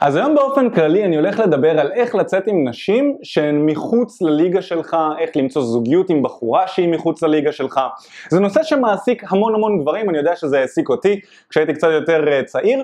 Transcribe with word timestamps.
אז 0.00 0.16
היום 0.16 0.34
באופן 0.34 0.70
כללי 0.70 1.04
אני 1.04 1.16
הולך 1.16 1.40
לדבר 1.40 1.80
על 1.80 1.92
איך 1.92 2.14
לצאת 2.14 2.46
עם 2.46 2.68
נשים 2.68 3.16
שהן 3.22 3.66
מחוץ 3.66 4.22
לליגה 4.22 4.62
שלך, 4.62 4.96
איך 5.18 5.30
למצוא 5.36 5.62
זוגיות 5.62 6.10
עם 6.10 6.22
בחורה 6.22 6.68
שהיא 6.68 6.88
מחוץ 6.88 7.22
לליגה 7.22 7.52
שלך. 7.52 7.80
זה 8.30 8.40
נושא 8.40 8.62
שמעסיק 8.62 9.32
המון 9.32 9.54
המון 9.54 9.78
גברים, 9.78 10.10
אני 10.10 10.18
יודע 10.18 10.36
שזה 10.36 10.58
העסיק 10.58 10.88
אותי 10.88 11.20
כשהייתי 11.50 11.74
קצת 11.74 11.88
יותר 11.90 12.28
אה, 12.28 12.42
צעיר, 12.42 12.82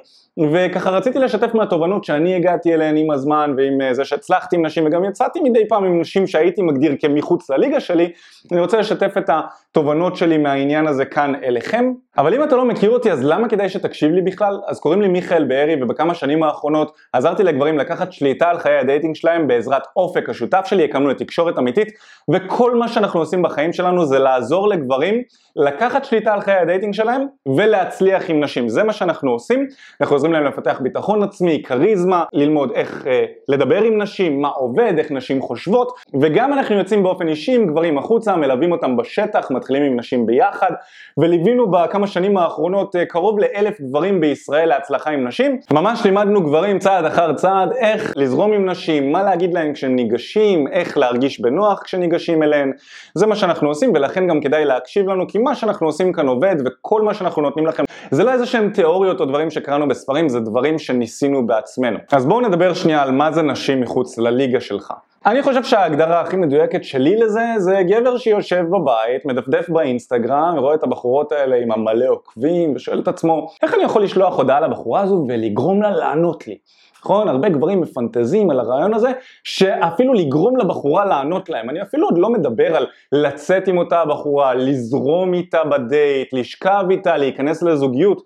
וככה 0.53 0.91
רציתי 0.91 1.19
לשתף 1.19 1.55
מהתובנות 1.55 2.05
שאני 2.05 2.35
הגעתי 2.35 2.75
אליהן 2.75 2.97
עם 2.97 3.11
הזמן 3.11 3.55
ועם 3.57 3.81
אה, 3.81 3.95
זה 3.95 4.05
שהצלחתי 4.05 4.57
עם 4.57 4.67
נשים 4.67 4.87
וגם 4.87 5.05
יצאתי 5.05 5.41
מדי 5.41 5.69
פעם 5.69 5.85
עם 5.85 6.01
נשים 6.01 6.27
שהייתי 6.27 6.63
מגדיר 6.63 6.97
כמחוץ 7.01 7.51
לליגה 7.51 7.81
שלי, 7.81 8.13
אני 8.53 8.61
רוצה 8.61 8.79
לשתף 8.79 9.19
את 9.19 9.31
התובנות 9.31 10.17
שלי 10.17 10.39
מהעניין 10.39 10.87
הזה 10.87 11.05
כאן 11.05 11.33
אליכם. 11.45 11.93
אבל 12.19 12.35
אם 12.35 12.45
אתה 12.45 12.57
לא 12.57 12.65
מכיר 12.65 12.91
אותי 12.91 13.13
אז 13.13 13.25
למה 13.25 13.49
כדאי 13.49 13.69
שתקשיב 13.69 14.13
לי 14.13 14.21
בכלל? 14.23 14.61
אז 14.67 14.81
קוראים 14.81 15.03
לי 15.03 15.09
מיכאל 15.09 15.45
בארי 15.45 15.83
ובכמה 15.83 16.15
שנים 16.15 16.43
האחרונות 16.43 16.93
עזרתי 17.13 17.43
לגברים 17.43 17.79
לקחת 17.79 18.13
שליטה 18.13 18.51
על 18.51 18.59
חיי 18.59 18.79
ה 18.79 18.84
dating 18.84 19.15
שלהם 19.15 19.47
בעזרת 19.47 19.83
אופק 19.97 20.29
השותף 20.29 20.67
שלי, 20.67 20.85
הקמנו 20.85 21.09
את 21.09 21.20
תקשורת 21.20 21.59
אמיתית 21.59 21.89
וכל 22.29 22.75
מה 22.75 22.89
שאנחנו 22.89 23.21
עושים 23.21 23.43
בחיים 23.43 23.73
שלנו 23.73 24.07
זה 24.07 24.19
לעזור 24.19 24.69
לגברים 24.69 25.23
לקחת 25.57 26.05
שליטה 26.05 26.33
על 26.33 26.41
חיי 26.41 26.55
ה 26.55 26.61
dating 26.61 26.95
שלהם 26.95 27.27
ולהצליח 27.57 28.31
עם 28.31 28.45
נשים, 28.45 28.69
זה 28.69 28.83
מה 28.83 28.93
שאנחנו 28.93 29.31
עושים, 29.31 29.67
אנחנו 30.01 30.17
עוזרים 30.17 30.33
להם 30.33 30.45
לפתח 30.45 30.81
ביטחון 30.83 31.23
עצמי, 31.23 31.63
כריזמה, 31.67 32.25
ללמוד 32.33 32.71
איך 32.75 33.07
אה, 33.07 33.25
לדבר 33.49 33.83
עם 33.83 34.03
נשים, 34.03 34.41
מה 34.41 34.49
עובד, 34.49 34.95
איך 34.99 35.11
נשים 35.11 35.43
חושבות 35.43 35.93
וגם 36.21 36.53
אנחנו 36.53 36.75
יוצאים 36.75 37.03
באופן 37.03 37.29
אישי 37.29 37.55
עם 37.55 37.67
גברים 37.67 37.99
החוצה, 37.99 38.37
מלווים 38.37 38.73
אותם 38.73 38.97
בשטח, 38.97 39.51
מתחילים 39.51 39.83
עם 39.83 39.99
נשים 39.99 40.27
ביחד 40.27 40.71
וליווינו 41.19 41.71
בכמה 41.71 42.02
שנים 42.07 42.37
האחרונות 42.37 42.97
אה, 42.97 43.05
קרוב 43.05 43.39
לאלף 43.39 43.81
גברים 43.81 44.21
בישראל 44.21 44.69
להצלחה 44.69 45.11
עם 45.11 45.29
נשים, 45.29 45.59
ממש 45.73 46.05
לימדנו 46.05 46.43
גברים 46.43 46.79
צעד 46.79 47.05
אחר 47.05 47.33
צעד 47.33 47.73
איך 47.73 48.13
לזרום 48.17 48.53
עם 48.53 48.71
נשים, 48.71 49.13
מה 49.13 49.23
להגיד 49.23 49.55
להם 49.55 49.73
כשהם 49.73 49.97
ניגשים, 49.97 50.69
איך 50.69 50.99
להרגיש 50.99 51.41
בנוח 51.41 51.83
כשניגשים 51.83 52.43
אליהן, 52.43 52.73
זה 53.15 53.27
מה 53.27 53.37
שאנחנו 53.37 53.69
עושים 53.69 53.93
ולכן 53.95 54.27
גם 54.27 54.41
כדאי 54.41 54.65
להקשיב 54.65 55.09
לנו 55.09 55.29
כי 55.29 55.39
מה 55.39 55.55
שאנחנו 55.55 55.87
עושים 55.87 56.13
כאן 56.13 56.27
עובד 56.27 56.57
וכל 56.65 57.03
מה 57.03 57.15
שאנחנו 57.15 57.43
נותנים 57.43 57.67
לכם 57.67 57.83
זה 58.11 58.25
לא 58.25 58.33
איזה 58.33 58.47
שהם 58.47 58.71
תיאוריות 58.71 59.21
או 59.21 59.25
דברים 59.25 59.51
שקראנו 59.51 59.89
בספרים, 59.89 60.29
זה 60.29 60.41
דברים 60.41 60.79
שניסינו 60.79 61.47
בעצמנו. 61.47 61.99
אז 62.13 62.27
בואו 62.27 62.41
נדבר 62.41 62.75
שנייה 62.75 63.03
על 63.03 63.11
מה 63.11 63.33
זה 63.33 63.43
נשים 63.43 63.81
מחוץ 63.81 64.19
לליגה 64.19 64.61
שלך. 64.61 64.93
אני 65.27 65.43
חושב 65.43 65.65
שההגדרה 65.65 66.21
הכי 66.21 66.37
מדויקת 66.37 66.85
שלי 66.85 67.17
לזה 67.17 67.43
זה 67.59 67.81
גבר 67.89 68.19
שיושב 68.19 68.65
בבית, 68.71 69.25
מדפדף 69.25 69.69
באינסטגרם, 69.69 70.55
ורואה 70.57 70.75
את 70.75 70.83
הבחורות 70.83 71.33
האלה 71.33 71.57
עם 71.57 71.73
המלא 71.73 72.05
עוקבים, 72.09 72.73
ושואל 72.77 72.99
את 72.99 73.09
עצמו, 73.09 73.49
איך 73.63 73.75
אני 73.75 73.83
יכול 73.83 74.03
לשלוח 74.03 74.37
הודעה 74.37 74.61
לבחורה 74.61 75.01
הזו 75.01 75.25
ולגרום 75.29 75.83
לה 75.83 75.91
לענות 75.91 76.47
לי? 76.47 76.59
נכון? 77.01 77.29
הרבה 77.29 77.49
גברים 77.49 77.81
מפנטזים 77.81 78.51
על 78.51 78.61
הרעיון 78.61 78.95
הזה, 78.95 79.11
שאפילו 79.45 80.15
לגרום 80.15 80.57
לבחורה 80.57 81.05
לענות 81.05 81.49
להם. 81.49 81.71
אני 81.71 81.83
אפילו 81.83 82.07
עוד 82.07 82.19
לא 82.19 82.31
מדבר 82.31 82.77
על 82.77 82.87
לצאת 83.13 83.69
עם 83.69 83.79
אותה 83.79 84.01
הבחורה, 84.01 84.55
לזרום 84.55 85.35
איתה 85.35 85.65
בדייט, 85.65 86.33
לשכב 86.33 86.85
איתה, 86.91 87.17
להיכנס 87.17 87.63
לזוגיות. 87.63 88.23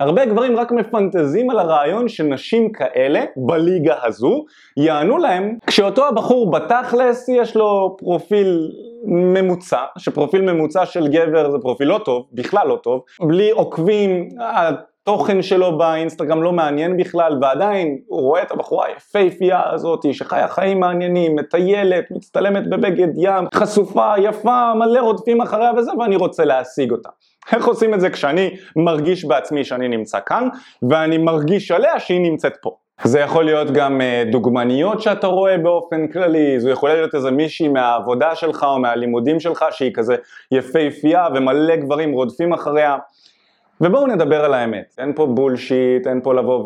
הרבה 0.00 0.26
גברים 0.26 0.56
רק 0.56 0.72
מפנטזים 0.72 1.50
על 1.50 1.58
הרעיון 1.58 2.08
שנשים 2.08 2.72
כאלה, 2.72 3.24
בליגה 3.36 3.94
הזו, 4.02 4.44
יענו 4.76 5.18
להם 5.18 5.56
כשאותו 5.66 6.06
הבחור 6.08 6.50
בתכלס 6.50 7.28
יש 7.28 7.56
לו 7.56 7.96
פרופיל 7.98 8.70
ממוצע, 9.04 9.82
שפרופיל 9.98 10.52
ממוצע 10.52 10.86
של 10.86 11.08
גבר 11.08 11.50
זה 11.50 11.58
פרופיל 11.58 11.88
לא 11.88 12.00
טוב, 12.04 12.26
בכלל 12.32 12.68
לא 12.68 12.78
טוב, 12.82 13.02
בלי 13.20 13.50
עוקבים, 13.50 14.28
התוכן 14.40 15.42
שלו 15.42 15.78
באינסטגרם 15.78 16.42
לא 16.42 16.52
מעניין 16.52 16.96
בכלל, 16.96 17.38
ועדיין 17.42 17.98
הוא 18.06 18.20
רואה 18.20 18.42
את 18.42 18.50
הבחורה 18.50 18.86
היפהפייה 18.86 19.60
הזאת 19.70 20.00
שחיה 20.12 20.48
חיים 20.48 20.80
מעניינים, 20.80 21.36
מטיילת, 21.36 22.04
מצטלמת 22.10 22.70
בבגד 22.70 23.08
ים, 23.16 23.44
חשופה, 23.54 24.12
יפה, 24.18 24.74
מלא 24.74 25.00
רודפים 25.00 25.40
אחריה 25.40 25.72
וזה, 25.76 25.90
ואני 25.98 26.16
רוצה 26.16 26.44
להשיג 26.44 26.92
אותה. 26.92 27.08
איך 27.52 27.66
עושים 27.66 27.94
את 27.94 28.00
זה 28.00 28.10
כשאני 28.10 28.56
מרגיש 28.76 29.24
בעצמי 29.24 29.64
שאני 29.64 29.88
נמצא 29.88 30.18
כאן, 30.26 30.48
ואני 30.90 31.18
מרגיש 31.18 31.70
עליה 31.70 32.00
שהיא 32.00 32.20
נמצאת 32.20 32.56
פה. 32.62 32.76
זה 33.04 33.20
יכול 33.20 33.44
להיות 33.44 33.70
גם 33.70 34.00
אה, 34.00 34.22
דוגמניות 34.30 35.02
שאתה 35.02 35.26
רואה 35.26 35.58
באופן 35.58 36.08
כללי, 36.08 36.60
זה 36.60 36.70
יכול 36.70 36.90
להיות 36.90 37.14
איזה 37.14 37.30
מישהי 37.30 37.68
מהעבודה 37.68 38.34
שלך 38.34 38.62
או 38.62 38.78
מהלימודים 38.78 39.40
שלך 39.40 39.64
שהיא 39.70 39.92
כזה 39.94 40.16
יפהפייה 40.50 41.26
ומלא 41.34 41.76
גברים 41.76 42.12
רודפים 42.12 42.52
אחריה. 42.52 42.96
ובואו 43.80 44.06
נדבר 44.06 44.44
על 44.44 44.54
האמת, 44.54 44.94
אין 44.98 45.12
פה 45.14 45.26
בולשיט, 45.26 46.06
אין 46.06 46.20
פה 46.22 46.34
לבוא 46.34 46.64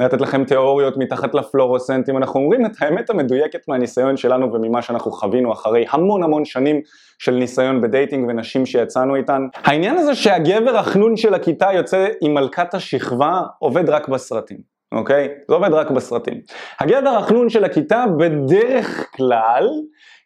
ולתת 0.00 0.20
לכם 0.20 0.44
תיאוריות 0.44 0.96
מתחת 0.96 1.34
לפלורוסנטים, 1.34 2.16
אנחנו 2.16 2.40
אומרים 2.40 2.66
את 2.66 2.70
האמת 2.80 3.10
המדויקת 3.10 3.68
מהניסיון 3.68 4.16
שלנו 4.16 4.52
וממה 4.52 4.82
שאנחנו 4.82 5.10
חווינו 5.10 5.52
אחרי 5.52 5.84
המון 5.90 6.22
המון 6.22 6.44
שנים 6.44 6.80
של 7.18 7.34
ניסיון 7.34 7.80
בדייטינג 7.80 8.28
ונשים 8.28 8.66
שיצאנו 8.66 9.16
איתן. 9.16 9.46
העניין 9.54 9.96
הזה 9.98 10.14
שהגבר 10.14 10.76
החנון 10.76 11.16
של 11.16 11.34
הכיתה 11.34 11.68
יוצא 11.74 12.08
עם 12.20 12.34
מלכת 12.34 12.74
השכבה 12.74 13.40
עובד 13.58 13.88
רק 13.88 14.08
בסרטים. 14.08 14.72
אוקיי? 14.92 15.28
זה 15.48 15.54
עובד 15.54 15.72
רק 15.72 15.90
בסרטים. 15.90 16.40
הגבר 16.80 17.10
החנון 17.10 17.48
של 17.48 17.64
הכיתה 17.64 18.04
בדרך 18.18 19.10
כלל 19.16 19.68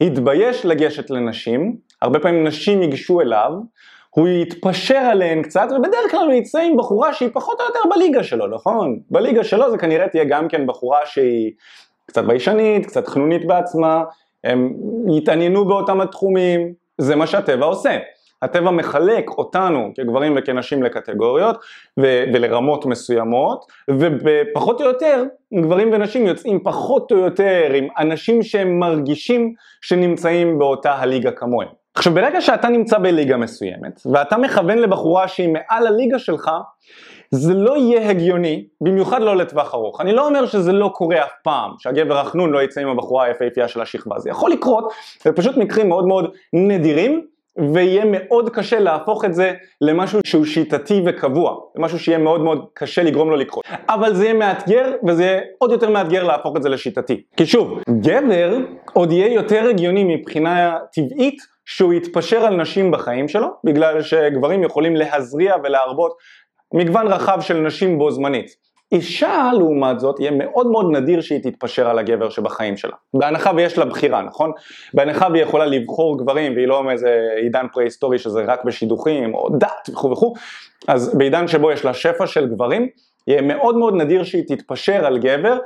התבייש 0.00 0.66
לגשת 0.66 1.10
לנשים, 1.10 1.76
הרבה 2.03 2.19
פעמים 2.19 2.47
נשים 2.47 2.82
ייגשו 2.82 3.20
אליו, 3.20 3.53
הוא 4.16 4.28
יתפשר 4.28 4.99
עליהן 4.99 5.43
קצת, 5.43 5.69
ובדרך 5.77 6.10
כלל 6.10 6.27
הוא 6.27 6.32
יצא 6.32 6.59
עם 6.59 6.77
בחורה 6.77 7.15
שהיא 7.15 7.28
פחות 7.32 7.60
או 7.60 7.66
יותר 7.66 7.78
בליגה 7.94 8.22
שלו, 8.22 8.47
נכון? 8.47 8.99
בליגה 9.10 9.44
שלו 9.44 9.71
זה 9.71 9.78
כנראה 9.78 10.09
תהיה 10.09 10.25
גם 10.25 10.49
כן 10.49 10.66
בחורה 10.66 10.99
שהיא 11.04 11.53
קצת 12.06 12.25
ביישנית, 12.25 12.87
קצת 12.87 13.09
חנונית 13.09 13.47
בעצמה, 13.47 14.03
הם 14.44 14.72
יתעניינו 15.16 15.65
באותם 15.65 16.00
התחומים, 16.00 16.72
זה 16.99 17.16
מה 17.16 17.27
שהטבע 17.27 17.66
עושה. 17.66 17.99
הטבע 18.43 18.71
מחלק 18.71 19.31
אותנו 19.31 19.91
כגברים 19.94 20.34
וכנשים 20.37 20.83
לקטגוריות 20.83 21.56
ו- 22.00 22.25
ולרמות 22.34 22.87
מסוימות 22.87 23.65
ופחות 23.91 24.81
או 24.81 24.87
יותר 24.87 25.25
גברים 25.54 25.93
ונשים 25.93 26.27
יוצאים 26.27 26.60
פחות 26.65 27.12
או 27.12 27.16
יותר 27.16 27.72
עם 27.75 27.88
אנשים 27.98 28.43
שהם 28.43 28.78
מרגישים 28.78 29.53
שנמצאים 29.81 30.59
באותה 30.59 30.94
הליגה 30.94 31.31
כמוהם. 31.31 31.85
עכשיו 31.96 32.14
ברגע 32.14 32.40
שאתה 32.40 32.68
נמצא 32.68 32.98
בליגה 32.98 33.36
מסוימת 33.36 34.00
ואתה 34.12 34.36
מכוון 34.36 34.78
לבחורה 34.78 35.28
שהיא 35.28 35.48
מעל 35.48 35.86
הליגה 35.86 36.18
שלך 36.18 36.50
זה 37.30 37.54
לא 37.54 37.76
יהיה 37.76 38.10
הגיוני, 38.10 38.66
במיוחד 38.80 39.22
לא 39.22 39.36
לטווח 39.36 39.74
ארוך. 39.74 40.00
אני 40.00 40.12
לא 40.12 40.26
אומר 40.26 40.46
שזה 40.46 40.72
לא 40.72 40.90
קורה 40.94 41.24
אף 41.24 41.32
פעם, 41.42 41.70
שהגבר 41.78 42.18
החנון 42.18 42.50
לא 42.50 42.62
יצא 42.62 42.80
עם 42.80 42.88
הבחורה 42.88 43.24
היפהפייה 43.24 43.68
של 43.68 43.80
השכבה, 43.80 44.18
זה 44.18 44.30
יכול 44.30 44.50
לקרות, 44.50 44.92
זה 45.22 45.32
פשוט 45.32 45.56
מקרים 45.56 45.88
מאוד 45.88 46.06
מאוד 46.06 46.30
נדירים, 46.52 47.26
ויהיה 47.72 48.04
מאוד 48.04 48.50
קשה 48.50 48.78
להפוך 48.78 49.24
את 49.24 49.34
זה 49.34 49.52
למשהו 49.80 50.20
שהוא 50.24 50.44
שיטתי 50.44 51.02
וקבוע, 51.06 51.56
למשהו 51.76 51.98
שיהיה 51.98 52.18
מאוד 52.18 52.40
מאוד 52.40 52.66
קשה 52.74 53.02
לגרום 53.02 53.30
לו 53.30 53.36
לקרות. 53.36 53.64
אבל 53.88 54.14
זה 54.14 54.24
יהיה 54.24 54.34
מאתגר, 54.34 54.92
וזה 55.06 55.24
יהיה 55.24 55.40
עוד 55.58 55.72
יותר 55.72 55.90
מאתגר 55.90 56.22
להפוך 56.22 56.56
את 56.56 56.62
זה 56.62 56.68
לשיטתי. 56.68 57.22
כי 57.36 57.46
שוב, 57.46 57.78
גבר 58.00 58.56
עוד 58.92 59.12
יהיה 59.12 59.34
יותר 59.34 59.68
הגיוני 59.68 60.16
מבחינה 60.16 60.76
טבעית 60.92 61.38
שהוא 61.64 61.94
יתפשר 61.94 62.44
על 62.44 62.56
נשים 62.56 62.90
בחיים 62.90 63.28
שלו, 63.28 63.48
בגלל 63.64 64.02
שגברים 64.02 64.62
יכולים 64.62 64.96
להזריע 64.96 65.54
ולהרבות 65.64 66.12
מגוון 66.74 67.06
רחב 67.06 67.40
של 67.40 67.56
נשים 67.60 67.98
בו 67.98 68.10
זמנית. 68.10 68.66
אישה 68.92 69.50
לעומת 69.58 70.00
זאת 70.00 70.20
יהיה 70.20 70.30
מאוד 70.30 70.66
מאוד 70.66 70.91
נדיר 70.91 71.20
שהיא 71.20 71.42
תתפשר 71.42 71.88
על 71.88 71.98
הגבר 71.98 72.30
שבחיים 72.30 72.76
שלה. 72.76 72.97
בהנחה 73.14 73.50
ויש 73.56 73.78
לה 73.78 73.84
בחירה, 73.84 74.22
נכון? 74.22 74.52
בהנחה 74.94 75.28
והיא 75.32 75.42
יכולה 75.42 75.66
לבחור 75.66 76.19
גברים 76.19 76.54
והיא 76.54 76.66
לא 76.66 76.84
מאיזה 76.84 77.28
עידן 77.42 77.66
פרה-היסטורי 77.72 78.19
שזה 78.19 78.44
רק 78.47 78.64
בשידוכים 78.64 79.34
או 79.34 79.48
דת 79.58 79.88
וכו' 79.92 80.10
וכו', 80.10 80.34
אז 80.88 81.14
בעידן 81.19 81.48
שבו 81.48 81.72
יש 81.72 81.84
לה 81.84 81.94
שפע 81.94 82.26
של 82.26 82.47
גברים, 82.47 82.88
יהיה 83.26 83.42
מאוד 83.42 83.76
מאוד 83.76 83.94
נדיר 83.94 84.24
שהיא 84.24 84.44
תתפשר 84.48 85.06
על 85.06 85.18
גבר 85.18 85.58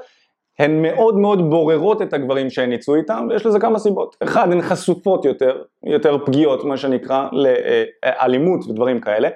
הן 0.61 0.83
מאוד 0.83 1.19
מאוד 1.19 1.51
בוררות 1.51 2.03
את 2.03 2.13
הגברים 2.13 2.51
שהן 2.51 2.73
יצאו 2.73 2.95
איתם 2.95 3.27
ויש 3.31 3.47
לזה 3.47 3.61
כמה 3.61 3.79
סיבות. 3.79 4.17
אחד, 4.23 4.53
הן 4.53 4.63
חשופות 4.63 5.25
יותר, 5.25 5.63
יותר 5.87 6.19
פגיעות 6.27 6.65
מה 6.65 6.77
שנקרא 6.77 7.29
לאלימות 7.33 8.61
ודברים 8.69 9.01
כאלה, 9.01 9.29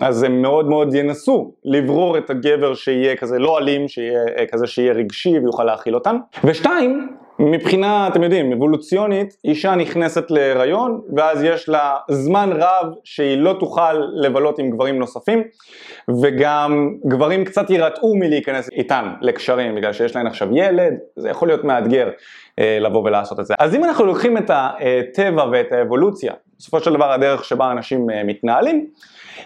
אז 0.00 0.22
הם 0.22 0.42
מאוד 0.42 0.68
מאוד 0.68 0.94
ינסו 0.94 1.52
לברור 1.64 2.18
את 2.18 2.30
הגבר 2.30 2.74
שיהיה 2.74 3.16
כזה 3.16 3.38
לא 3.38 3.58
אלים, 3.58 3.88
שיהיה 3.88 4.46
כזה 4.52 4.66
שיהיה 4.66 4.92
רגשי 4.92 5.38
ויוכל 5.38 5.64
להכיל 5.64 5.94
אותן. 5.94 6.16
ושתיים, 6.44 7.16
מבחינה, 7.38 8.08
אתם 8.08 8.22
יודעים, 8.22 8.52
אבולוציונית, 8.52 9.36
אישה 9.44 9.74
נכנסת 9.74 10.30
להיריון 10.30 11.00
ואז 11.16 11.42
יש 11.42 11.68
לה 11.68 11.96
זמן 12.10 12.50
רב 12.52 12.92
שהיא 13.04 13.36
לא 13.36 13.56
תוכל 13.60 13.92
לבלות 14.14 14.58
עם 14.58 14.70
גברים 14.70 14.98
נוספים 14.98 15.42
וגם 16.22 16.94
גברים 17.06 17.44
קצת 17.44 17.70
יירתעו 17.70 18.16
מלהיכנס 18.16 18.68
איתן 18.72 19.04
לקשרים 19.20 19.74
בגלל 19.74 19.92
שיש 19.92 20.16
להן 20.16 20.26
עכשיו 20.26 20.48
ילד, 20.56 20.94
זה 21.16 21.28
יכול 21.28 21.48
להיות 21.48 21.64
מאתגר 21.64 22.10
אה, 22.58 22.78
לבוא 22.80 23.02
ולעשות 23.04 23.40
את 23.40 23.46
זה. 23.46 23.54
אז 23.58 23.74
אם 23.74 23.84
אנחנו 23.84 24.04
לוקחים 24.04 24.38
את 24.38 24.50
הטבע 24.54 25.44
ואת 25.52 25.72
האבולוציה, 25.72 26.32
בסופו 26.58 26.80
של 26.80 26.92
דבר 26.94 27.12
הדרך 27.12 27.44
שבה 27.44 27.70
אנשים 27.70 28.10
אה, 28.10 28.24
מתנהלים, 28.24 28.86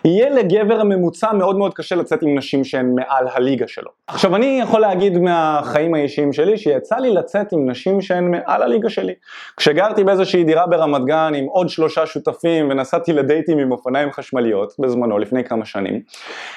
יהיה 0.05 0.31
לגבר 0.31 0.81
הממוצע 0.81 1.33
מאוד 1.33 1.59
מאוד 1.59 1.75
קשה 1.75 1.94
לצאת 1.94 2.23
עם 2.23 2.39
נשים 2.39 2.65
שהן 2.65 2.94
מעל 2.94 3.27
הליגה 3.35 3.69
שלו. 3.69 3.91
עכשיו 4.06 4.37
אני 4.37 4.59
יכול 4.62 4.81
להגיד 4.81 5.19
מהחיים 5.19 5.94
האישיים 5.94 6.33
שלי 6.33 6.59
שיצא 6.59 6.97
לי 6.97 7.15
לצאת 7.15 7.53
עם 7.53 7.71
נשים 7.71 8.00
שהן 8.00 8.31
מעל 8.31 8.62
הליגה 8.62 8.91
שלי. 8.91 9.12
כשגרתי 9.56 10.05
באיזושהי 10.05 10.44
דירה 10.44 10.67
ברמת 10.67 11.05
גן 11.05 11.33
עם 11.37 11.44
עוד 11.44 11.69
שלושה 11.69 12.06
שותפים 12.06 12.71
ונסעתי 12.71 13.12
לדייטים 13.12 13.59
עם 13.59 13.73
אופניים 13.73 14.12
חשמליות 14.12 14.73
בזמנו 14.79 15.19
לפני 15.19 15.44
כמה 15.44 15.65
שנים, 15.65 16.00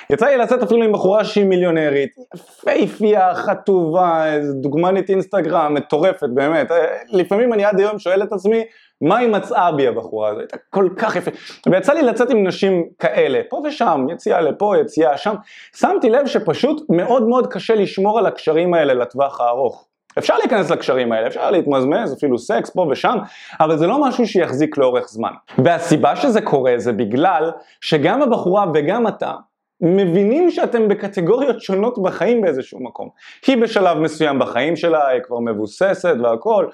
יצא 0.09 0.25
לי 0.25 0.37
לצאת 0.37 0.63
אפילו 0.63 0.83
עם 0.83 0.91
בחורה 0.91 1.23
שהיא 1.23 1.45
מיליונרית, 1.45 2.09
יפהפייה, 2.35 3.35
חטובה, 3.35 4.25
דוגמנית 4.61 5.09
אינסטגרם, 5.09 5.73
מטורפת 5.73 6.29
באמת, 6.33 6.71
לפעמים 7.09 7.53
אני 7.53 7.65
עד 7.65 7.79
היום 7.79 7.99
שואל 7.99 8.23
את 8.23 8.33
עצמי 8.33 8.63
מה 9.01 9.17
היא 9.17 9.29
מצאה 9.29 9.71
בי 9.71 9.87
הבחורה 9.87 10.29
הזו, 10.29 10.39
הייתה 10.39 10.57
כל 10.69 10.89
כך 10.97 11.15
יפה, 11.15 11.31
ויצא 11.71 11.93
לי 11.93 12.01
לצאת 12.01 12.29
עם 12.29 12.47
נשים 12.47 12.83
כאלה, 12.99 13.41
פה 13.49 13.61
ושם, 13.65 14.05
יציאה 14.11 14.41
לפה, 14.41 14.73
יציאה 14.81 15.17
שם, 15.17 15.35
שמתי 15.75 16.09
לב 16.09 16.27
שפשוט 16.27 16.81
מאוד 16.89 17.27
מאוד 17.27 17.47
קשה 17.47 17.75
לשמור 17.75 18.19
על 18.19 18.25
הקשרים 18.25 18.73
האלה 18.73 18.93
לטווח 18.93 19.41
הארוך. 19.41 19.87
אפשר 20.17 20.37
להיכנס 20.37 20.71
לקשרים 20.71 21.11
האלה, 21.11 21.27
אפשר 21.27 21.51
להתמזמז, 21.51 22.13
אפילו 22.13 22.37
סקס 22.37 22.69
פה 22.69 22.87
ושם, 22.91 23.17
אבל 23.59 23.77
זה 23.77 23.87
לא 23.87 24.01
משהו 24.01 24.27
שיחזיק 24.27 24.77
לאורך 24.77 25.07
זמן. 25.07 25.31
והסיבה 25.57 26.15
שזה 26.15 26.41
קורה 26.41 26.73
זה 26.77 26.91
בגלל 26.91 27.51
שגם 27.81 28.21
הבחורה 28.21 28.65
וגם 28.73 29.07
אתה 29.07 29.33
מבינים 29.81 30.51
שאתם 30.51 30.87
בקטגוריות 30.87 31.61
שונות 31.61 32.03
בחיים 32.03 32.41
באיזשהו 32.41 32.83
מקום. 32.83 33.09
היא 33.47 33.57
בשלב 33.57 33.97
מסוים 33.97 34.39
בחיים 34.39 34.75
שלה, 34.75 35.07
היא 35.07 35.21
כבר 35.23 35.39
מבוססת 35.39 36.15
והכל, 36.23 36.67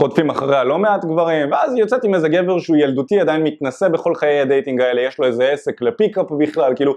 רודפים 0.00 0.30
אחריה 0.30 0.64
לא 0.64 0.78
מעט 0.78 1.04
גברים, 1.04 1.52
ואז 1.52 1.74
היא 1.74 1.80
יוצאת 1.80 2.04
עם 2.04 2.14
איזה 2.14 2.28
גבר 2.28 2.58
שהוא 2.58 2.76
ילדותי, 2.76 3.20
עדיין 3.20 3.42
מתנשא 3.42 3.88
בכל 3.88 4.14
חיי 4.14 4.40
ה 4.40 4.46
dating 4.46 4.80
האלה, 4.80 5.00
יש 5.00 5.18
לו 5.18 5.26
איזה 5.26 5.48
עסק 5.48 5.82
ל 5.82 5.88
pickup 5.88 6.26
בכלל, 6.38 6.76
כאילו, 6.76 6.94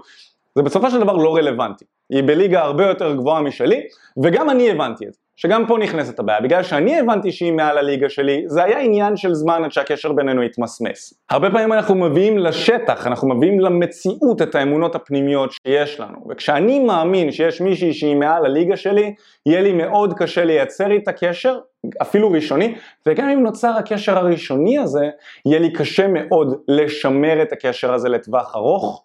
זה 0.54 0.62
בסופו 0.62 0.90
של 0.90 1.00
דבר 1.00 1.12
לא 1.16 1.36
רלוונטי. 1.36 1.84
היא 2.10 2.22
בליגה 2.22 2.60
הרבה 2.60 2.86
יותר 2.86 3.14
גבוהה 3.14 3.42
משלי, 3.42 3.82
וגם 4.22 4.50
אני 4.50 4.70
הבנתי 4.70 5.06
את 5.06 5.12
זה. 5.14 5.20
שגם 5.40 5.66
פה 5.66 5.78
נכנסת 5.78 6.18
הבעיה, 6.18 6.40
בגלל 6.40 6.62
שאני 6.62 6.98
הבנתי 6.98 7.32
שהיא 7.32 7.52
מעל 7.52 7.78
הליגה 7.78 8.08
שלי, 8.08 8.42
זה 8.46 8.64
היה 8.64 8.78
עניין 8.78 9.16
של 9.16 9.34
זמן 9.34 9.64
עד 9.64 9.72
שהקשר 9.72 10.12
בינינו 10.12 10.42
יתמסמס. 10.42 11.14
הרבה 11.30 11.50
פעמים 11.50 11.72
אנחנו 11.72 11.94
מביאים 11.94 12.38
לשטח, 12.38 13.06
אנחנו 13.06 13.34
מביאים 13.34 13.60
למציאות 13.60 14.42
את 14.42 14.54
האמונות 14.54 14.94
הפנימיות 14.94 15.52
שיש 15.52 16.00
לנו, 16.00 16.18
וכשאני 16.30 16.78
מאמין 16.78 17.32
שיש 17.32 17.60
מישהי 17.60 17.92
שהיא 17.92 18.16
מעל 18.16 18.46
הליגה 18.46 18.76
שלי, 18.76 19.14
יהיה 19.46 19.60
לי 19.60 19.72
מאוד 19.72 20.14
קשה 20.14 20.44
לייצר 20.44 20.90
איתה 20.90 21.12
קשר, 21.12 21.58
אפילו 22.02 22.30
ראשוני, 22.30 22.74
וגם 23.06 23.28
אם 23.28 23.42
נוצר 23.42 23.76
הקשר 23.78 24.18
הראשוני 24.18 24.78
הזה, 24.78 25.08
יהיה 25.46 25.58
לי 25.58 25.72
קשה 25.72 26.06
מאוד 26.08 26.54
לשמר 26.68 27.42
את 27.42 27.52
הקשר 27.52 27.94
הזה 27.94 28.08
לטווח 28.08 28.56
ארוך. 28.56 29.04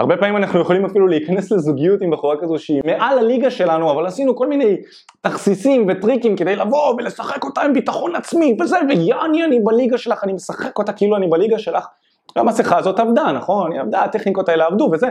הרבה 0.00 0.16
פעמים 0.16 0.36
אנחנו 0.36 0.60
יכולים 0.60 0.84
אפילו 0.84 1.06
להיכנס 1.06 1.52
לזוגיות 1.52 2.00
עם 2.00 2.10
בחורה 2.10 2.36
כזו 2.40 2.58
שהיא 2.58 2.82
מעל 2.84 3.18
הליגה 3.18 3.50
שלנו, 3.50 3.90
אבל 3.90 4.06
עשינו 4.06 4.36
כל 4.36 4.48
מיני 4.48 4.76
תכסיסים 5.20 5.86
וטריקים 5.88 6.36
כדי 6.36 6.56
לבוא 6.56 6.94
ולשחק 6.98 7.44
אותה 7.44 7.62
עם 7.62 7.72
ביטחון 7.72 8.16
עצמי 8.16 8.56
וזה, 8.60 8.76
ויאני 8.88 9.44
אני 9.44 9.60
בליגה 9.60 9.98
שלך, 9.98 10.24
אני 10.24 10.32
משחק 10.32 10.78
אותה 10.78 10.92
כאילו 10.92 11.16
אני 11.16 11.28
בליגה 11.28 11.58
שלך. 11.58 11.86
המסכה 12.36 12.78
הזאת 12.78 12.98
עבדה, 12.98 13.32
נכון? 13.32 13.72
היא 13.72 13.80
עבדה, 13.80 14.02
הטכניקות 14.02 14.48
האלה 14.48 14.66
עבדו 14.66 14.90
וזה, 14.92 15.08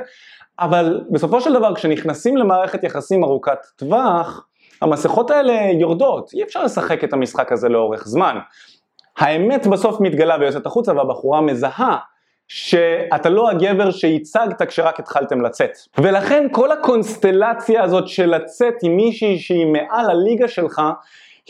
אבל 0.59 1.01
בסופו 1.09 1.41
של 1.41 1.53
דבר 1.53 1.75
כשנכנסים 1.75 2.37
למערכת 2.37 2.83
יחסים 2.83 3.23
ארוכת 3.23 3.59
טווח, 3.75 4.45
המסכות 4.81 5.31
האלה 5.31 5.53
יורדות, 5.79 6.33
אי 6.33 6.43
אפשר 6.43 6.63
לשחק 6.63 7.03
את 7.03 7.13
המשחק 7.13 7.51
הזה 7.51 7.69
לאורך 7.69 8.07
זמן. 8.07 8.37
האמת 9.17 9.67
בסוף 9.67 10.01
מתגלה 10.01 10.37
ויוצאת 10.39 10.65
החוצה 10.65 10.93
והבחורה 10.93 11.41
מזהה 11.41 11.97
שאתה 12.49 13.29
לא 13.29 13.49
הגבר 13.49 13.91
שהצגת 13.91 14.61
כשרק 14.61 14.99
התחלתם 14.99 15.41
לצאת. 15.41 15.71
ולכן 15.97 16.47
כל 16.51 16.71
הקונסטלציה 16.71 17.83
הזאת 17.83 18.07
של 18.07 18.35
לצאת 18.35 18.73
עם 18.83 18.95
מישהי 18.95 19.39
שהיא 19.39 19.65
מעל 19.65 20.09
הליגה 20.09 20.47
שלך 20.47 20.81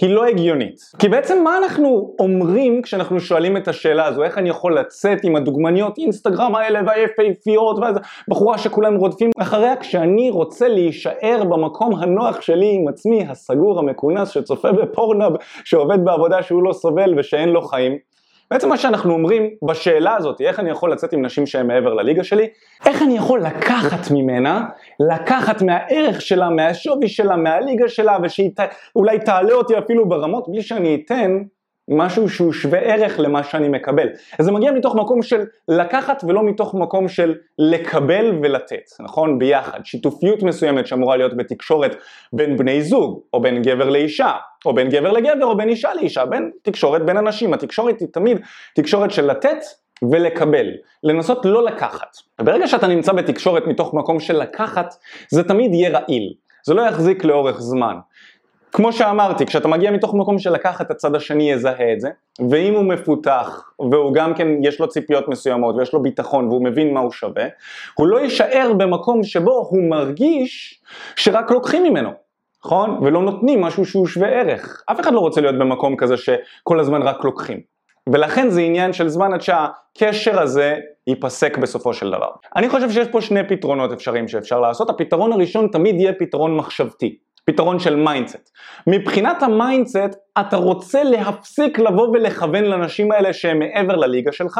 היא 0.01 0.09
לא 0.09 0.25
הגיונית. 0.25 0.79
כי 0.99 1.09
בעצם 1.09 1.43
מה 1.43 1.57
אנחנו 1.57 2.15
אומרים 2.19 2.81
כשאנחנו 2.81 3.19
שואלים 3.19 3.57
את 3.57 3.67
השאלה 3.67 4.05
הזו, 4.05 4.23
איך 4.23 4.37
אני 4.37 4.49
יכול 4.49 4.79
לצאת 4.79 5.17
עם 5.23 5.35
הדוגמניות 5.35 5.97
אינסטגרם 5.97 6.55
האלה 6.55 6.79
והיפהפיות 6.85 7.77
והבחורה 7.79 8.57
שכולם 8.57 8.95
רודפים 8.95 9.29
אחריה, 9.37 9.75
כשאני 9.75 10.29
רוצה 10.31 10.67
להישאר 10.67 11.43
במקום 11.49 11.95
הנוח 11.95 12.41
שלי 12.41 12.75
עם 12.75 12.87
עצמי, 12.87 13.25
הסגור, 13.29 13.79
המכונס, 13.79 14.29
שצופה 14.29 14.71
בפורנאב, 14.71 15.31
שעובד 15.63 16.05
בעבודה 16.05 16.43
שהוא 16.43 16.63
לא 16.63 16.73
סובל 16.73 17.19
ושאין 17.19 17.49
לו 17.49 17.61
חיים. 17.61 18.08
בעצם 18.51 18.69
מה 18.69 18.77
שאנחנו 18.77 19.13
אומרים 19.13 19.49
בשאלה 19.67 20.15
הזאת, 20.15 20.41
איך 20.41 20.59
אני 20.59 20.69
יכול 20.69 20.91
לצאת 20.91 21.13
עם 21.13 21.25
נשים 21.25 21.45
שהן 21.45 21.67
מעבר 21.67 21.93
לליגה 21.93 22.23
שלי, 22.23 22.47
איך 22.85 23.01
אני 23.01 23.17
יכול 23.17 23.41
לקחת 23.41 24.11
ממנה, 24.11 24.65
לקחת 25.11 25.61
מהערך 25.61 26.21
שלה, 26.21 26.49
מהשווי 26.49 27.07
שלה, 27.07 27.35
מהליגה 27.35 27.89
שלה, 27.89 28.17
ושהיא 28.23 28.51
אולי 28.95 29.19
תעלה 29.19 29.53
אותי 29.53 29.77
אפילו 29.77 30.09
ברמות, 30.09 30.49
בלי 30.49 30.61
שאני 30.61 31.01
אתן 31.05 31.41
משהו 31.89 32.29
שהוא 32.29 32.53
שווה 32.53 32.79
ערך 32.79 33.19
למה 33.19 33.43
שאני 33.43 33.69
מקבל. 33.69 34.07
אז 34.39 34.45
זה 34.45 34.51
מגיע 34.51 34.71
מתוך 34.71 34.95
מקום 34.95 35.21
של 35.21 35.45
לקחת 35.67 36.23
ולא 36.27 36.43
מתוך 36.43 36.75
מקום 36.75 37.07
של 37.07 37.35
לקבל 37.59 38.39
ולתת, 38.43 38.89
נכון? 38.99 39.39
ביחד. 39.39 39.79
שיתופיות 39.83 40.43
מסוימת 40.43 40.87
שאמורה 40.87 41.17
להיות 41.17 41.37
בתקשורת 41.37 41.95
בין 42.33 42.57
בני 42.57 42.81
זוג, 42.81 43.19
או 43.33 43.41
בין 43.41 43.61
גבר 43.61 43.89
לאישה, 43.89 44.31
או 44.65 44.73
בין 44.73 44.89
גבר 44.89 45.11
לגבר, 45.11 45.45
או 45.45 45.57
בין 45.57 45.69
אישה 45.69 45.93
לאישה, 45.93 46.25
בין 46.25 46.51
תקשורת 46.61 47.05
בין 47.05 47.17
אנשים. 47.17 47.53
התקשורת 47.53 47.99
היא 47.99 48.07
תמיד 48.13 48.37
תקשורת 48.75 49.11
של 49.11 49.31
לתת 49.31 49.57
ולקבל, 50.11 50.67
לנסות 51.03 51.45
לא 51.45 51.65
לקחת. 51.65 52.17
ברגע 52.41 52.67
שאתה 52.67 52.87
נמצא 52.87 53.13
בתקשורת 53.13 53.67
מתוך 53.67 53.93
מקום 53.93 54.19
של 54.19 54.41
לקחת, 54.41 54.93
זה 55.29 55.43
תמיד 55.43 55.73
יהיה 55.73 55.99
רעיל. 55.99 56.33
זה 56.65 56.73
לא 56.73 56.81
יחזיק 56.81 57.23
לאורך 57.23 57.59
זמן. 57.59 57.95
כמו 58.71 58.93
שאמרתי, 58.93 59.45
כשאתה 59.45 59.67
מגיע 59.67 59.91
מתוך 59.91 60.13
מקום 60.13 60.39
של 60.39 60.53
לקחת 60.53 60.91
הצד 60.91 61.15
השני 61.15 61.51
יזהה 61.51 61.93
את 61.93 62.01
זה, 62.01 62.09
ואם 62.49 62.73
הוא 62.73 62.83
מפותח, 62.83 63.71
והוא 63.79 64.13
גם 64.13 64.33
כן 64.33 64.47
יש 64.63 64.79
לו 64.79 64.87
ציפיות 64.87 65.27
מסוימות, 65.27 65.75
ויש 65.75 65.93
לו 65.93 66.01
ביטחון, 66.01 66.47
והוא 66.47 66.63
מבין 66.63 66.93
מה 66.93 66.99
הוא 66.99 67.11
שווה, 67.11 67.45
הוא 67.93 68.07
לא 68.07 68.19
יישאר 68.19 68.73
במקום 68.77 69.23
שבו 69.23 69.67
הוא 69.69 69.89
מרגיש 69.89 70.81
שרק 71.15 71.51
לוקחים 71.51 71.83
ממנו, 71.83 72.09
נכון? 72.65 72.99
ולא 73.01 73.21
נותנים 73.21 73.61
משהו 73.61 73.85
שהוא 73.85 74.07
שווה 74.07 74.27
ערך. 74.27 74.83
אף 74.91 74.99
אחד 74.99 75.13
לא 75.13 75.19
רוצה 75.19 75.41
להיות 75.41 75.55
במקום 75.59 75.95
כזה 75.95 76.17
שכל 76.17 76.79
הזמן 76.79 77.01
רק 77.01 77.23
לוקחים. 77.23 77.59
ולכן 78.11 78.49
זה 78.49 78.61
עניין 78.61 78.93
של 78.93 79.09
זמן 79.09 79.33
עד 79.33 79.41
שהקשר 79.41 80.41
הזה 80.41 80.75
ייפסק 81.07 81.57
בסופו 81.57 81.93
של 81.93 82.07
דבר. 82.07 82.29
אני 82.55 82.69
חושב 82.69 82.91
שיש 82.91 83.07
פה 83.07 83.21
שני 83.21 83.47
פתרונות 83.47 83.91
אפשריים 83.91 84.27
שאפשר 84.27 84.59
לעשות. 84.59 84.89
הפתרון 84.89 85.31
הראשון 85.31 85.67
תמיד 85.71 85.95
יהיה 85.95 86.13
פתרון 86.13 86.55
מחשבתי. 86.55 87.17
פתרון 87.51 87.79
של 87.79 87.95
mindset. 87.95 88.51
מבחינת 88.87 89.43
ה 89.43 89.52
mindset 89.52 90.15
אתה 90.39 90.57
רוצה 90.57 91.03
להפסיק 91.03 91.79
לבוא 91.79 92.07
ולכוון 92.07 92.63
לנשים 92.63 93.11
האלה 93.11 93.33
שהן 93.33 93.59
מעבר 93.59 93.95
לליגה 93.95 94.31
שלך, 94.31 94.59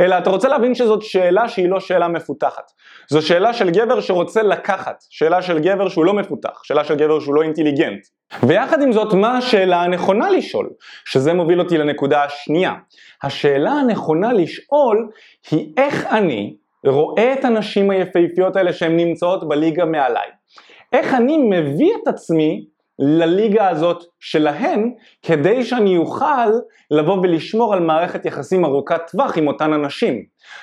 אלא 0.00 0.18
אתה 0.18 0.30
רוצה 0.30 0.48
להבין 0.48 0.74
שזאת 0.74 1.02
שאלה 1.02 1.48
שהיא 1.48 1.68
לא 1.68 1.80
שאלה 1.80 2.08
מפותחת. 2.08 2.70
זו 3.10 3.22
שאלה 3.26 3.52
של 3.52 3.70
גבר 3.70 4.00
שרוצה 4.00 4.42
לקחת, 4.42 4.96
שאלה 5.10 5.42
של 5.42 5.58
גבר 5.58 5.88
שהוא 5.88 6.04
לא 6.04 6.12
מפותח, 6.14 6.60
שאלה 6.62 6.84
של 6.84 6.94
גבר 6.94 7.20
שהוא 7.20 7.34
לא 7.34 7.42
אינטליגנט. 7.42 8.00
ויחד 8.42 8.82
עם 8.82 8.92
זאת 8.92 9.14
מה 9.14 9.38
השאלה 9.38 9.82
הנכונה 9.82 10.30
לשאול, 10.30 10.70
שזה 11.04 11.32
מוביל 11.32 11.60
אותי 11.60 11.78
לנקודה 11.78 12.24
השנייה. 12.24 12.72
השאלה 13.22 13.70
הנכונה 13.70 14.32
לשאול 14.32 15.08
היא 15.50 15.72
איך 15.76 16.06
אני 16.06 16.56
רואה 16.86 17.32
את 17.32 17.44
הנשים 17.44 17.90
היפהפיות 17.90 18.56
האלה 18.56 18.72
שהן 18.72 18.96
נמצאות 18.96 19.48
בליגה 19.48 19.84
מעליי. 19.84 20.28
איך 20.92 21.14
אני 21.14 21.38
מביא 21.38 21.92
את 22.02 22.08
עצמי 22.08 22.66
לליגה 22.98 23.68
הזאת 23.68 24.04
שלהן, 24.20 24.94
כדי 25.22 25.64
שאני 25.64 25.96
אוכל 25.96 26.50
לבוא 26.90 27.16
ולשמור 27.22 27.74
על 27.74 27.80
מערכת 27.80 28.26
יחסים 28.26 28.64
ארוכת 28.64 29.00
טווח 29.10 29.38
עם 29.38 29.48
אותן 29.48 29.72
אנשים. 29.72 30.22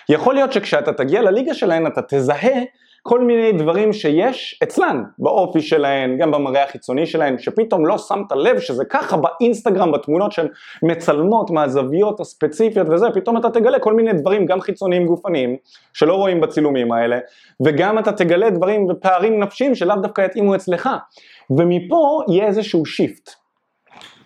יכול 0.09 0.33
להיות 0.33 0.53
שכשאתה 0.53 0.93
תגיע 0.93 1.21
לליגה 1.21 1.53
שלהן 1.53 1.87
אתה 1.87 2.01
תזהה 2.01 2.61
כל 3.05 3.21
מיני 3.21 3.51
דברים 3.51 3.93
שיש 3.93 4.59
אצלן, 4.63 5.03
באופי 5.19 5.61
שלהן, 5.61 6.17
גם 6.17 6.31
במראה 6.31 6.63
החיצוני 6.63 7.05
שלהן, 7.05 7.37
שפתאום 7.37 7.85
לא 7.85 7.97
שמת 7.97 8.31
לב 8.35 8.59
שזה 8.59 8.85
ככה 8.85 9.17
באינסטגרם, 9.17 9.91
בתמונות 9.91 10.31
שהן 10.31 10.47
מצלמות 10.83 11.51
מהזוויות 11.51 12.19
הספציפיות 12.19 12.87
וזה, 12.89 13.05
פתאום 13.13 13.37
אתה 13.37 13.49
תגלה 13.49 13.79
כל 13.79 13.93
מיני 13.93 14.13
דברים, 14.13 14.45
גם 14.45 14.61
חיצוניים 14.61 15.05
גופניים, 15.05 15.55
שלא 15.93 16.15
רואים 16.15 16.41
בצילומים 16.41 16.91
האלה, 16.91 17.17
וגם 17.65 17.99
אתה 17.99 18.11
תגלה 18.11 18.49
דברים 18.49 18.87
ופערים 18.89 19.39
נפשיים 19.39 19.75
שלאו 19.75 19.95
דווקא 19.95 20.21
יתאימו 20.21 20.55
אצלך. 20.55 20.89
ומפה 21.49 22.21
יהיה 22.27 22.47
איזשהו 22.47 22.85
shift. 22.85 23.29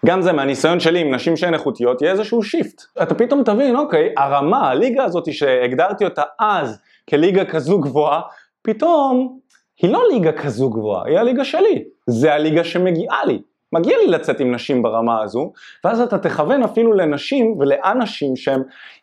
גם 0.06 0.22
זה 0.22 0.32
מהניסיון 0.32 0.80
שלי 0.80 1.00
עם 1.00 1.14
נשים 1.14 1.38
שהן 1.38 1.54
איכותיות, 1.54 2.02
יהיה 2.02 2.12
איזשהו 2.12 2.44
shift. 2.44 2.82
אתה 3.02 3.16
פתאום 3.16 3.44
תבין, 3.44 3.76
אוקיי, 3.76 4.14
הרמה, 4.18 4.70
הליגה 4.70 5.04
הזאת 5.04 5.34
שהגדרתי 5.34 6.06
אותה 6.06 6.24
אז 6.40 6.80
כליגה 7.10 7.46
כזו 7.46 7.80
גבוהה, 7.80 8.22
פתאום 8.68 9.40
היא 9.82 9.92
לא 9.92 10.04
ליגה 10.12 10.32
כזו 10.32 10.70
גבוהה, 10.70 11.04
היא 11.06 11.18
הליגה 11.18 11.46
שלי, 11.46 11.84
זה 12.08 12.34
הליגה 12.34 12.64
שמגיעה 12.64 13.26
לי. 13.26 13.42
מגיע 13.74 13.98
לי 13.98 14.08
לצאת 14.08 14.40
עם 14.40 14.56
נשים 14.56 14.84
ברמה 14.84 15.22
הזו, 15.24 15.52
ואז 15.84 16.02
אתה 16.02 16.18
תכוון 16.18 16.64
אפילו 16.64 16.94
לנשים 16.94 17.56
ולאנשים 17.60 18.36
שהם 18.36 18.62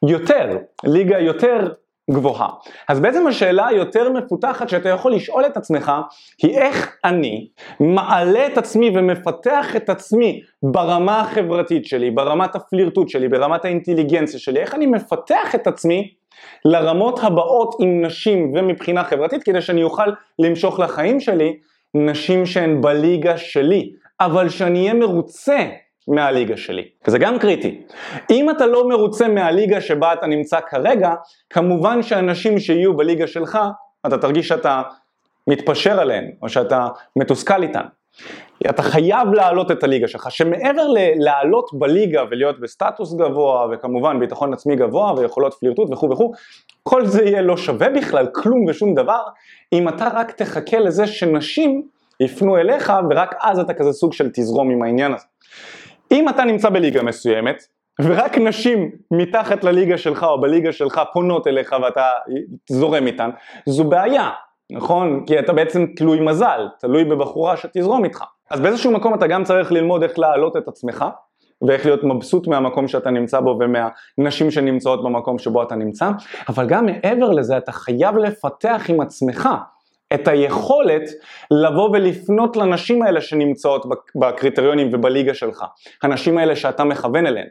יותר, 0.08 0.58
ליגה 0.84 1.18
יותר 1.18 1.72
גבוהה. 2.10 2.48
אז 2.88 3.00
בעצם 3.00 3.26
השאלה 3.26 3.66
היותר 3.66 4.10
מפותחת 4.12 4.68
שאתה 4.68 4.88
יכול 4.88 5.14
לשאול 5.14 5.46
את 5.46 5.56
עצמך 5.56 5.92
היא 6.42 6.58
איך 6.58 6.96
אני 7.04 7.48
מעלה 7.80 8.46
את 8.46 8.58
עצמי 8.58 8.90
ומפתח 8.94 9.76
את 9.76 9.88
עצמי 9.88 10.40
ברמה 10.62 11.20
החברתית 11.20 11.86
שלי, 11.86 12.10
ברמת 12.10 12.54
הפלירטוט 12.54 13.08
שלי, 13.08 13.28
ברמת 13.28 13.64
האינטליגנציה 13.64 14.40
שלי, 14.40 14.60
איך 14.60 14.74
אני 14.74 14.86
מפתח 14.86 15.54
את 15.54 15.66
עצמי 15.66 16.14
לרמות 16.64 17.18
הבאות 17.22 17.74
עם 17.80 18.04
נשים 18.04 18.52
ומבחינה 18.56 19.04
חברתית 19.04 19.42
כדי 19.42 19.60
שאני 19.60 19.82
אוכל 19.82 20.10
למשוך 20.38 20.80
לחיים 20.80 21.20
שלי 21.20 21.56
נשים 21.94 22.46
שהן 22.46 22.80
בליגה 22.80 23.38
שלי, 23.38 23.92
אבל 24.20 24.48
שאני 24.48 24.80
אהיה 24.80 24.94
מרוצה 24.94 25.58
מהליגה 26.08 26.56
שלי, 26.56 26.88
וזה 27.06 27.18
גם 27.18 27.38
קריטי. 27.38 27.82
אם 28.30 28.50
אתה 28.50 28.66
לא 28.66 28.88
מרוצה 28.88 29.28
מהליגה 29.28 29.80
שבה 29.80 30.12
אתה 30.12 30.26
נמצא 30.26 30.60
כרגע, 30.60 31.14
כמובן 31.50 32.02
שאנשים 32.02 32.58
שיהיו 32.58 32.96
בליגה 32.96 33.26
שלך, 33.26 33.58
אתה 34.06 34.18
תרגיש 34.18 34.48
שאתה 34.48 34.82
מתפשר 35.46 36.00
עליהם, 36.00 36.24
או 36.42 36.48
שאתה 36.48 36.86
מתוסכל 37.16 37.62
איתן. 37.62 37.84
אתה 38.70 38.82
חייב 38.82 39.32
להעלות 39.32 39.70
את 39.70 39.84
הליגה 39.84 40.08
שלך, 40.08 40.30
שמעבר 40.30 40.86
ללעלות 40.88 41.70
בליגה 41.72 42.22
ולהיות 42.30 42.60
בסטטוס 42.60 43.14
גבוה, 43.14 43.66
וכמובן 43.72 44.20
ביטחון 44.20 44.52
עצמי 44.52 44.76
גבוה 44.76 45.14
ויכולות 45.16 45.54
פלירטוט 45.54 45.90
וכו' 45.92 46.10
וכו', 46.10 46.32
כל 46.82 47.06
זה 47.06 47.24
יהיה 47.24 47.42
לא 47.42 47.56
שווה 47.56 47.90
בכלל 47.90 48.26
כלום 48.34 48.64
ושום 48.68 48.94
דבר, 48.94 49.22
אם 49.72 49.88
אתה 49.88 50.08
רק 50.14 50.30
תחכה 50.30 50.78
לזה 50.78 51.06
שנשים 51.06 51.82
יפנו 52.20 52.56
אליך, 52.56 52.92
ורק 53.10 53.34
אז 53.40 53.58
אתה 53.58 53.74
כזה 53.74 53.92
סוג 53.92 54.12
של 54.12 54.30
תזרום 54.34 54.70
עם 54.70 54.82
העניין 54.82 55.14
הזה. 55.14 55.24
אם 56.10 56.28
אתה 56.28 56.44
נמצא 56.44 56.70
בליגה 56.70 57.02
מסוימת, 57.02 57.62
ורק 58.00 58.38
נשים 58.38 58.90
מתחת 59.10 59.64
לליגה 59.64 59.98
שלך 59.98 60.22
או 60.22 60.40
בליגה 60.40 60.72
שלך 60.72 61.00
פונות 61.12 61.46
אליך 61.46 61.74
ואתה 61.82 62.10
זורם 62.70 63.06
איתן, 63.06 63.30
זו 63.66 63.84
בעיה, 63.84 64.30
נכון? 64.72 65.24
כי 65.26 65.38
אתה 65.38 65.52
בעצם 65.52 65.86
תלוי 65.96 66.20
מזל, 66.20 66.68
תלוי 66.80 67.04
בבחורה 67.04 67.56
שתזרום 67.56 68.04
איתך. 68.04 68.24
אז 68.50 68.60
באיזשהו 68.60 68.90
מקום 68.90 69.14
אתה 69.14 69.26
גם 69.26 69.44
צריך 69.44 69.72
ללמוד 69.72 70.02
איך 70.02 70.18
להעלות 70.18 70.56
את 70.56 70.68
עצמך, 70.68 71.04
ואיך 71.66 71.86
להיות 71.86 72.04
מבסוט 72.04 72.46
מהמקום 72.46 72.88
שאתה 72.88 73.10
נמצא 73.10 73.40
בו 73.40 73.58
ומהנשים 73.60 74.50
שנמצאות 74.50 75.04
במקום 75.04 75.38
שבו 75.38 75.62
אתה 75.62 75.74
נמצא, 75.74 76.10
אבל 76.48 76.66
גם 76.66 76.86
מעבר 76.86 77.30
לזה 77.30 77.56
אתה 77.56 77.72
חייב 77.72 78.16
לפתח 78.16 78.82
עם 78.88 79.00
עצמך 79.00 79.48
את 80.14 80.28
היכולת 80.28 81.02
לבוא 81.50 81.90
ולפנות 81.92 82.56
לנשים 82.56 83.02
האלה 83.02 83.20
שנמצאות 83.20 83.86
בקריטריונים 84.16 84.90
ובליגה 84.92 85.34
שלך, 85.34 85.64
הנשים 86.02 86.38
האלה 86.38 86.56
שאתה 86.56 86.84
מכוון 86.84 87.26
אליהן. 87.26 87.46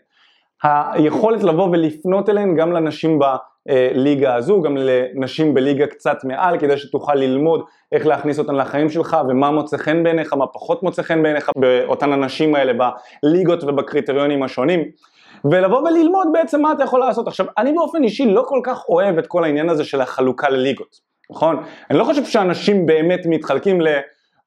היכולת 0.63 1.43
לבוא 1.43 1.69
ולפנות 1.71 2.29
אליהן 2.29 2.55
גם 2.55 2.71
לנשים 2.71 3.19
בליגה 3.19 4.35
הזו, 4.35 4.61
גם 4.61 4.77
לנשים 4.77 5.53
בליגה 5.53 5.87
קצת 5.87 6.17
מעל, 6.23 6.59
כדי 6.59 6.77
שתוכל 6.77 7.15
ללמוד 7.15 7.63
איך 7.91 8.07
להכניס 8.07 8.39
אותן 8.39 8.55
לחיים 8.55 8.89
שלך 8.89 9.17
ומה 9.29 9.51
מוצא 9.51 9.77
חן 9.77 10.03
בעיניך, 10.03 10.33
מה 10.33 10.47
פחות 10.47 10.83
מוצא 10.83 11.01
חן 11.01 11.23
בעיניך 11.23 11.51
באותן 11.57 12.13
הנשים 12.13 12.55
האלה 12.55 12.73
בליגות 13.23 13.63
ובקריטריונים 13.63 14.43
השונים. 14.43 14.83
ולבוא 15.51 15.89
וללמוד 15.89 16.27
בעצם 16.33 16.61
מה 16.61 16.71
אתה 16.71 16.83
יכול 16.83 16.99
לעשות. 16.99 17.27
עכשיו, 17.27 17.45
אני 17.57 17.73
באופן 17.73 18.03
אישי 18.03 18.25
לא 18.25 18.43
כל 18.47 18.59
כך 18.63 18.89
אוהב 18.89 19.17
את 19.17 19.27
כל 19.27 19.43
העניין 19.43 19.69
הזה 19.69 19.83
של 19.83 20.01
החלוקה 20.01 20.49
לליגות. 20.49 21.12
נכון? 21.31 21.63
אני 21.89 21.97
לא 21.99 22.03
חושב 22.03 22.25
שאנשים 22.25 22.85
באמת 22.85 23.21
מתחלקים 23.25 23.81
ל... 23.81 23.87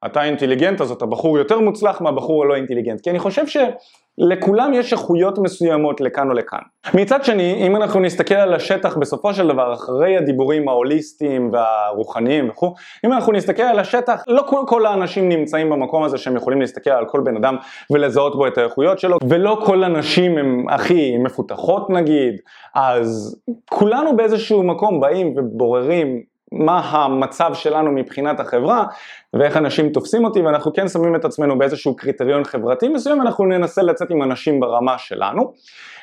אתה 0.05 0.23
אינטליגנט 0.23 0.81
אז 0.81 0.91
אתה 0.91 1.05
בחור 1.05 1.37
יותר 1.37 1.59
מוצלח 1.59 2.01
מהבחור 2.01 2.43
הלא 2.43 2.55
אינטליגנט, 2.55 3.01
כי 3.01 3.09
אני 3.09 3.19
חושב 3.19 3.43
שלכולם 3.47 4.73
יש 4.73 4.93
איכויות 4.93 5.37
מסוימות 5.37 6.01
לכאן 6.01 6.29
או 6.29 6.33
לכאן. 6.33 6.59
מצד 6.93 7.23
שני, 7.23 7.67
אם 7.67 7.75
אנחנו 7.75 7.99
נסתכל 7.99 8.35
על 8.35 8.53
השטח 8.53 8.97
בסופו 8.97 9.33
של 9.33 9.47
דבר, 9.47 9.73
אחרי 9.73 10.17
הדיבורים 10.17 10.67
ההוליסטיים 10.67 11.51
והרוחניים 11.53 12.49
וכו', 12.49 12.73
אם 13.05 13.13
אנחנו 13.13 13.33
נסתכל 13.33 13.63
על 13.63 13.79
השטח, 13.79 14.23
לא 14.27 14.43
כל, 14.47 14.61
כל 14.67 14.85
האנשים 14.85 15.29
נמצאים 15.29 15.69
במקום 15.69 16.03
הזה 16.03 16.17
שהם 16.17 16.35
יכולים 16.35 16.61
להסתכל 16.61 16.89
על 16.89 17.05
כל 17.05 17.21
בן 17.21 17.35
אדם 17.35 17.55
ולזהות 17.91 18.35
בו 18.35 18.47
את 18.47 18.57
האיכויות 18.57 18.99
שלו, 18.99 19.17
ולא 19.29 19.61
כל 19.65 19.83
הנשים 19.83 20.37
הן 20.37 20.65
הכי 20.69 21.17
מפותחות 21.17 21.89
נגיד, 21.89 22.35
אז 22.75 23.41
כולנו 23.69 24.15
באיזשהו 24.15 24.63
מקום 24.63 24.99
באים 24.99 25.33
ובוררים 25.37 26.36
מה 26.51 26.79
המצב 26.79 27.53
שלנו 27.53 27.91
מבחינת 27.91 28.39
החברה 28.39 28.85
ואיך 29.33 29.57
אנשים 29.57 29.89
תופסים 29.89 30.25
אותי 30.25 30.41
ואנחנו 30.41 30.73
כן 30.73 30.87
שמים 30.87 31.15
את 31.15 31.25
עצמנו 31.25 31.57
באיזשהו 31.57 31.95
קריטריון 31.95 32.43
חברתי 32.43 32.87
מסוים 32.87 33.21
אנחנו 33.21 33.45
ננסה 33.45 33.81
לצאת 33.81 34.11
עם 34.11 34.23
אנשים 34.23 34.59
ברמה 34.59 34.97
שלנו. 34.97 35.53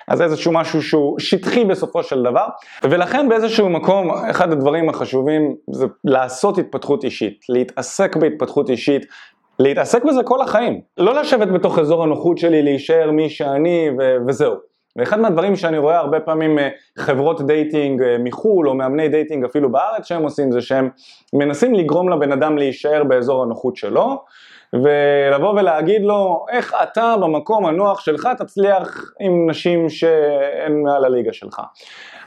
אז 0.08 0.22
איזשהו 0.22 0.52
משהו 0.52 0.82
שהוא 0.82 1.18
שטחי 1.18 1.64
בסופו 1.64 2.02
של 2.02 2.22
דבר. 2.22 2.46
ולכן 2.82 3.28
באיזשהו 3.28 3.68
מקום 3.68 4.10
אחד 4.30 4.52
הדברים 4.52 4.88
החשובים 4.88 5.54
זה 5.70 5.86
לעשות 6.04 6.58
התפתחות 6.58 7.04
אישית, 7.04 7.44
להתעסק 7.48 8.16
בהתפתחות 8.16 8.70
אישית. 8.70 9.06
להתעסק 9.58 10.04
בזה 10.04 10.22
כל 10.22 10.42
החיים, 10.42 10.80
לא 10.98 11.20
לשבת 11.20 11.48
בתוך 11.48 11.78
אזור 11.78 12.02
הנוחות 12.02 12.38
שלי, 12.38 12.62
להישאר 12.62 13.10
מי 13.10 13.30
שאני 13.30 13.90
ו- 13.98 14.16
וזהו. 14.28 14.73
ואחד 14.96 15.20
מהדברים 15.20 15.56
שאני 15.56 15.78
רואה 15.78 15.98
הרבה 15.98 16.20
פעמים 16.20 16.58
אה, 16.58 16.68
חברות 16.98 17.46
dating 17.46 18.02
אה, 18.02 18.16
מחו"ל 18.18 18.68
או 18.68 18.74
מאמני 18.74 19.08
dating 19.08 19.44
אפילו 19.44 19.72
בארץ 19.72 20.06
שהם 20.06 20.22
עושים 20.22 20.52
זה 20.52 20.60
שהם 20.60 20.88
מנסים 21.32 21.74
לגרום 21.74 22.08
לבן 22.08 22.32
אדם 22.32 22.58
להישאר 22.58 23.04
באזור 23.04 23.42
הנוחות 23.42 23.76
שלו 23.76 24.22
ולבוא 24.72 25.50
ולהגיד 25.50 26.02
לו 26.02 26.46
איך 26.50 26.74
אתה 26.82 27.14
במקום 27.20 27.66
הנוח 27.66 28.00
שלך 28.00 28.28
תצליח 28.38 29.12
עם 29.20 29.50
נשים 29.50 29.88
שהן 29.88 30.82
מעל 30.82 31.04
הליגה 31.04 31.32
שלך. 31.32 31.60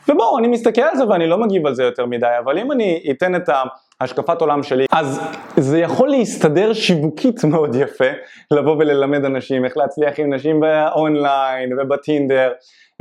ובואו 0.10 0.38
אני 0.38 0.48
מסתכל 0.48 0.82
על 0.82 0.98
זה 0.98 1.08
ואני 1.08 1.28
לא 1.28 1.38
מגיב 1.38 1.68
על 1.68 1.76
זה 1.76 1.84
יותר 1.84 2.06
מדי 2.06 2.28
אבל 2.44 2.58
אם 2.58 2.72
אני 2.72 3.04
אתן 3.12 3.36
את 3.36 3.50
ה... 3.50 3.64
השקפת 4.02 4.42
עולם 4.42 4.64
שלי, 4.64 4.86
אז 4.92 5.22
זה 5.58 5.80
יכול 5.80 6.10
להסתדר 6.10 6.74
שיווקית 6.74 7.44
מאוד 7.44 7.76
יפה, 7.76 8.06
לבוא 8.52 8.76
וללמד 8.80 9.26
אנשים 9.26 9.66
איך 9.66 9.78
להצליח 9.78 10.20
עם 10.20 10.34
נשים 10.34 10.60
באונליין 10.60 11.80
ובטינדר 11.80 12.52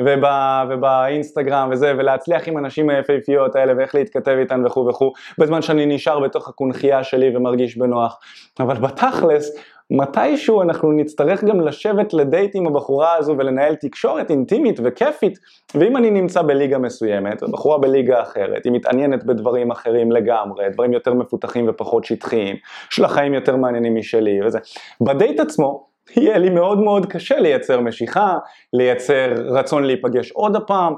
ובא, 0.01 0.65
ובאינסטגרם 0.71 1.69
וזה, 1.73 1.93
ולהצליח 1.99 2.49
עם 2.49 2.57
הנשים 2.57 2.91
היפהפיות 2.91 3.57
האלה 3.57 3.73
ואיך 3.79 3.95
להתכתב 3.95 4.37
איתן 4.39 4.67
וכו' 4.67 4.87
וכו', 4.87 5.13
בזמן 5.39 5.63
שאני 5.63 5.87
נשאר 5.87 6.21
בתוך 6.21 6.49
הקונכייה 6.49 7.05
שלי 7.05 7.37
ומרגיש 7.37 7.79
בנוח. 7.79 8.19
אבל 8.61 8.77
בתכלס, 8.77 9.57
מתישהו 9.91 10.63
אנחנו 10.63 10.93
נצטרך 10.93 11.45
גם 11.45 11.61
לשבת 11.61 12.15
לדייט 12.15 12.51
עם 12.55 12.67
הבחורה 12.67 13.17
הזו 13.17 13.35
ולנהל 13.39 13.75
תקשורת 13.75 14.31
אינטימית 14.31 14.81
וכיפית, 14.85 15.39
ואם 15.75 15.97
אני 15.97 16.11
נמצא 16.11 16.43
בליגה 16.43 16.79
מסוימת, 16.79 17.43
ובחורה 17.43 17.79
בליגה 17.79 18.23
אחרת, 18.23 18.65
היא 18.65 18.73
מתעניינת 18.73 19.25
בדברים 19.25 19.71
אחרים 19.71 20.13
לגמרי, 20.13 20.65
דברים 20.73 20.93
יותר 20.93 21.15
מפותחים 21.15 21.69
ופחות 21.69 22.05
שטחיים, 22.05 22.57
יש 22.93 22.99
לה 22.99 23.09
חיים 23.09 23.35
יותר 23.35 23.57
מעניינים 23.57 23.95
משלי 23.95 24.47
וזה. 24.47 24.59
בדייט 25.01 25.41
עצמו, 25.41 25.87
יהיה 26.17 26.39
לי 26.39 26.51
מאוד 26.51 26.79
מאוד 26.79 27.07
קשה 27.07 27.39
לייצר 27.39 27.81
משיכה, 27.81 28.35
לייצר 28.73 29.33
רצון 29.37 29.85
להיפגש 29.85 30.33
עוד 30.33 30.57
הפעם, 30.57 30.95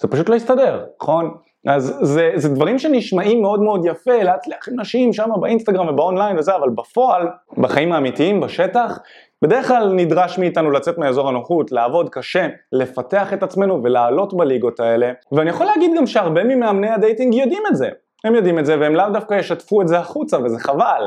זה 0.00 0.08
פשוט 0.08 0.28
לא 0.28 0.34
יסתדר, 0.34 0.84
נכון? 1.02 1.34
אז 1.66 1.98
זה, 2.00 2.30
זה 2.34 2.48
דברים 2.48 2.78
שנשמעים 2.78 3.42
מאוד 3.42 3.62
מאוד 3.62 3.84
יפה, 3.84 4.22
להצליח 4.22 4.68
עם 4.68 4.80
נשים 4.80 5.12
שם 5.12 5.30
באינסטגרם 5.40 5.88
ובאונליין 5.88 6.38
וזה, 6.38 6.56
אבל 6.56 6.68
בפועל, 6.70 7.28
בחיים 7.58 7.92
האמיתיים, 7.92 8.40
בשטח, 8.40 8.98
בדרך 9.42 9.68
כלל 9.68 9.92
נדרש 9.92 10.38
מאיתנו 10.38 10.70
לצאת 10.70 10.98
מאזור 10.98 11.28
הנוחות, 11.28 11.72
לעבוד 11.72 12.08
קשה, 12.08 12.48
לפתח 12.72 13.32
את 13.32 13.42
עצמנו 13.42 13.80
ולעלות 13.84 14.36
בליגות 14.36 14.80
האלה, 14.80 15.12
ואני 15.32 15.50
יכול 15.50 15.66
להגיד 15.66 15.90
גם 15.96 16.06
שהרבה 16.06 16.44
ממאמני 16.44 16.88
ה 16.88 16.95
dating 16.95 17.34
יודעים 17.34 17.62
את 17.70 17.76
זה. 17.76 17.88
הם 18.24 18.34
יודעים 18.34 18.58
את 18.58 18.66
זה 18.66 18.80
והם 18.80 18.94
לאו 18.94 19.10
דווקא 19.12 19.34
ישתפו 19.34 19.82
את 19.82 19.88
זה 19.88 19.98
החוצה 19.98 20.38
וזה 20.44 20.58
חבל. 20.58 21.02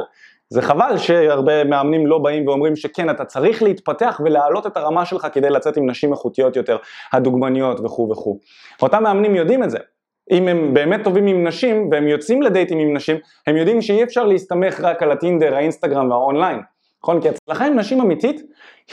זה 0.50 0.62
חבל 0.62 0.98
שהרבה 0.98 1.64
מאמנים 1.64 2.08
לא 2.08 2.18
באים 2.18 2.48
ואומרים 2.48 2.76
שכן, 2.76 3.10
אתה 3.10 3.26
צריך 3.26 3.64
להתפתח 3.64 4.22
ולהעלות 4.26 4.68
את 4.68 4.78
הרמה 4.78 5.06
שלך 5.06 5.28
כדי 5.34 5.50
לצאת 5.50 5.78
עם 5.78 5.90
נשים 5.90 6.12
איכותיות 6.12 6.56
יותר, 6.56 6.78
הדוגמניות 7.14 7.80
וכו' 7.80 8.10
וכו'. 8.12 8.40
אותם 8.82 9.04
מאמנים 9.04 9.36
יודעים 9.36 9.64
את 9.64 9.70
זה. 9.70 9.78
אם 10.32 10.48
הם 10.48 10.74
באמת 10.74 11.04
טובים 11.04 11.28
עם 11.28 11.48
נשים 11.48 11.90
והם 11.92 12.08
יוצאים 12.08 12.42
לדייטים 12.42 12.80
עם 12.80 12.94
נשים, 12.94 13.18
הם 13.48 13.58
יודעים 13.58 13.82
שאי 13.82 14.04
אפשר 14.04 14.26
להסתמך 14.26 14.80
רק 14.82 15.04
על 15.04 15.12
הטינדר, 15.12 15.56
האינסטגרם 15.56 16.12
והאונליין. 16.12 16.60
נכון? 17.04 17.22
כי 17.22 17.30
הצלחה 17.30 17.66
עם 17.66 17.80
נשים 17.80 18.02
אמיתית 18.02 18.42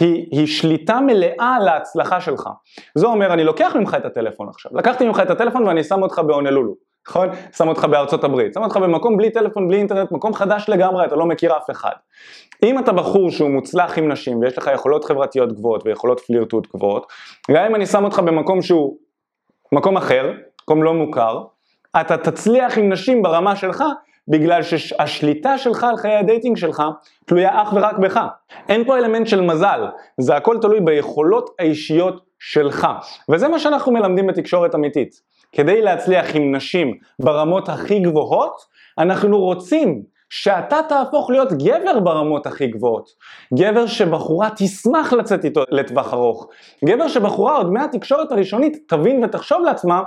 היא, 0.01 0.27
היא 0.31 0.47
שליטה 0.47 1.01
מלאה 1.01 1.57
על 1.61 1.69
ההצלחה 1.69 2.21
שלך. 2.21 2.49
זה 2.95 3.07
אומר, 3.07 3.33
אני 3.33 3.45
לוקח 3.45 3.77
ממך 3.77 3.97
את 4.01 4.05
הטלפון 4.05 4.49
עכשיו, 4.49 4.73
לקחתי 4.75 5.07
ממך 5.07 5.21
את 5.23 5.31
הטלפון 5.31 5.67
ואני 5.67 5.85
שם 5.85 6.03
אותך 6.03 6.19
בהונלולו. 6.19 6.75
נכון? 7.09 7.29
שם 7.57 7.69
אותך 7.69 7.85
בארצות 7.85 8.25
הברית, 8.25 8.55
שם 8.55 8.63
אותך 8.63 8.77
במקום 8.77 9.17
בלי 9.17 9.31
טלפון, 9.31 9.69
בלי 9.69 9.77
אינטרנט, 9.77 10.13
מקום 10.13 10.35
חדש 10.35 10.69
לגמרי, 10.69 11.07
אתה 11.07 11.17
לא 11.17 11.27
מכיר 11.27 11.57
אף 11.57 11.71
אחד. 11.71 11.93
אם 12.63 12.79
אתה 12.79 12.93
בחור 12.93 13.31
שהוא 13.31 13.51
מוצלח 13.51 13.99
עם 13.99 14.13
נשים 14.13 14.41
ויש 14.41 14.59
לך 14.59 14.71
יכולות 14.75 15.05
חברתיות 15.05 15.53
גבוהות 15.53 15.87
ויכולות 15.87 16.21
פלירטוט 16.21 16.67
גבוהות, 16.75 17.07
גם 17.51 17.65
אם 17.65 17.75
אני 17.75 17.87
שם 17.87 18.05
אותך 18.05 18.19
במקום 18.19 18.63
שהוא 18.63 18.97
מקום 19.73 19.97
אחר, 19.97 20.33
מקום 20.62 20.83
לא 20.83 20.95
מוכר, 20.95 21.43
אתה 22.00 22.17
תצליח 22.17 22.79
עם 22.79 22.93
נשים 22.93 23.23
ברמה 23.23 23.57
שלך 23.57 23.85
בגלל 24.29 24.62
שהשליטה 24.62 25.59
שלך 25.59 25.85
על 25.85 25.97
חיי 25.97 26.17
ה 26.17 26.22
dating 26.22 26.57
שלך 26.57 26.83
תלויה 27.26 27.62
אך 27.62 27.73
ורק 27.73 27.99
בך. 27.99 28.21
אין 28.69 28.85
פה 28.85 28.99
אלמנט 28.99 29.26
של 29.26 29.40
מזל, 29.40 29.87
זה 30.19 30.37
הכל 30.37 30.59
תלוי 30.61 30.81
ביכולות 30.81 31.50
האישיות 31.59 32.25
שלך. 32.38 32.88
וזה 33.29 33.49
מה 33.49 33.59
שאנחנו 33.59 33.93
מלמדים 33.93 34.26
בתקשורת 34.26 34.75
אמיתית. 34.75 35.21
כדי 35.52 35.83
להצליח 35.83 36.37
עם 36.37 36.55
נשים 36.55 36.95
ברמות 37.19 37.69
הכי 37.69 38.00
גבוהות, 38.00 38.55
אנחנו 38.99 39.38
רוצים 39.38 40.02
שאתה 40.31 40.81
תהפוך 40.89 41.31
להיות 41.31 41.53
גבר 41.53 42.01
ברמות 42.01 42.47
הכי 42.47 42.67
גבוהות. 42.67 43.11
גבר 43.55 43.87
שבחורה 43.87 44.49
תשמח 44.57 45.13
לצאת 45.13 45.45
איתו 45.45 45.63
לטווח 45.71 46.15
ארוך. 46.15 46.49
גבר 46.85 47.09
שבחורה 47.09 47.57
עוד 47.57 47.73
מהתקשורת 47.73 48.33
הראשונית 48.33 48.77
תבין 48.89 49.25
ותחשוב 49.25 49.63
לעצמה, 49.65 50.03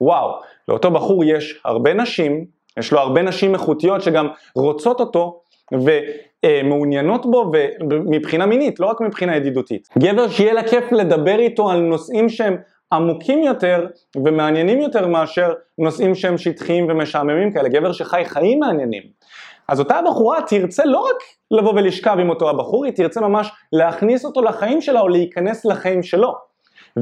וואו, 0.00 0.30
לאותו 0.68 0.90
בחור 0.90 1.24
יש 1.24 1.60
הרבה 1.64 1.94
נשים, 1.94 2.44
יש 2.78 2.92
לו 2.92 2.98
הרבה 2.98 3.22
נשים 3.22 3.54
איכותיות 3.54 4.02
שגם 4.02 4.28
רוצות 4.54 5.00
אותו, 5.00 5.40
ומעוניינות 5.72 7.30
בו 7.30 7.52
מבחינה 7.88 8.46
מינית, 8.46 8.80
לא 8.80 8.86
רק 8.86 9.00
מבחינה 9.00 9.36
ידידותית. 9.36 9.88
גבר 9.98 10.28
שיהיה 10.28 10.52
לה 10.52 10.62
כיף 10.62 10.92
לדבר 10.92 11.38
איתו 11.38 11.70
על 11.70 11.80
נושאים 11.80 12.28
שהם 12.28 12.56
עמוקים 12.92 13.44
יותר 13.44 13.86
ומעניינים 14.16 14.80
יותר 14.80 15.06
מאשר 15.06 15.52
נושאים 15.78 16.14
שהם 16.14 16.38
שטחיים 16.38 16.86
ומשעממים 16.88 17.52
כאלה, 17.52 17.68
גבר 17.68 17.92
שחי 17.92 18.22
חיים 18.24 18.60
מעניינים. 18.60 19.17
אז 19.68 19.80
אותה 19.80 19.96
הבחורה 19.96 20.38
תרצה 20.42 20.84
לא 20.84 20.98
רק 20.98 21.16
לבוא 21.50 21.72
ולשכב 21.72 22.16
עם 22.20 22.30
אותו 22.30 22.50
הבחור, 22.50 22.84
היא 22.84 22.92
תרצה 22.92 23.20
ממש 23.20 23.50
להכניס 23.72 24.24
אותו 24.24 24.42
לחיים 24.42 24.80
שלה 24.80 25.00
או 25.00 25.08
להיכנס 25.08 25.64
לחיים 25.64 26.02
שלו. 26.02 26.34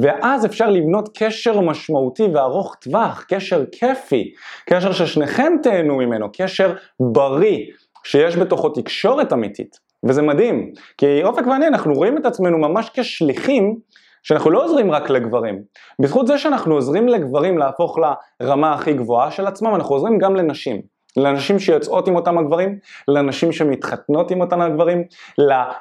ואז 0.03 0.47
אפשר 0.47 0.71
לבנות 0.71 1.09
קשר 1.19 1.61
משמעותי 1.61 2.27
וארוך 2.35 2.75
טווח, 2.75 3.25
קשר 3.29 3.65
כיפי, 3.73 4.33
קשר 4.67 4.93
ששניכם 4.93 5.53
תהנו 5.63 5.97
ממנו, 5.97 6.29
קשר 6.33 6.75
בריא, 7.01 7.59
שיש 8.05 8.37
בתוכו 8.37 8.69
תקשורת 8.69 9.33
אמיתית. 9.33 9.79
וזה 10.09 10.23
מדהים, 10.23 10.73
כי 10.99 11.25
אופק 11.25 11.47
ואני 11.47 11.67
אנחנו 11.67 11.95
רואים 11.95 12.19
את 12.19 12.27
עצמנו 12.27 12.59
ממש 12.59 12.91
כשליחים 12.95 13.77
שאנחנו 14.23 14.51
לא 14.51 14.65
עוזרים 14.65 14.91
רק 14.93 15.11
לגברים. 15.11 15.63
בזכות 16.03 16.27
זה 16.27 16.39
שאנחנו 16.39 16.75
עוזרים 16.75 17.09
לגברים 17.09 17.59
להפוך 17.59 17.99
לרמה 18.41 18.73
הכי 18.73 18.93
גבוהה 18.93 19.31
של 19.31 19.47
עצמם, 19.47 19.75
אנחנו 19.75 19.95
עוזרים 19.95 20.19
גם 20.19 20.37
לנשים. 20.37 20.96
לנשים 21.17 21.59
שיוצאות 21.59 22.09
עם 22.09 22.17
אותם 22.17 22.39
הגברים, 22.39 22.79
לנשים 23.09 23.53
שמתחתנות 23.53 24.31
עם 24.31 24.41
אותם 24.41 24.61
הגברים, 24.61 25.05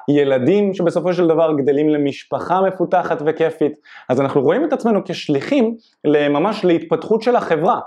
לילדים 0.08 0.74
שבסופו 0.74 1.13
של 1.13 1.27
דבר 1.27 1.54
גדלים 1.58 1.89
למשפחה 1.89 2.62
מפותחת 2.62 3.22
וכיפית. 3.25 3.74
אז 4.10 4.22
אנחנו 4.22 4.42
רואים 4.42 4.65
את 4.65 4.74
עצמנו 4.74 5.01
כשליחים 5.06 5.75
ממש 6.30 6.65
להתפתחות 6.65 7.22
של 7.22 7.36
החברה. 7.36 7.80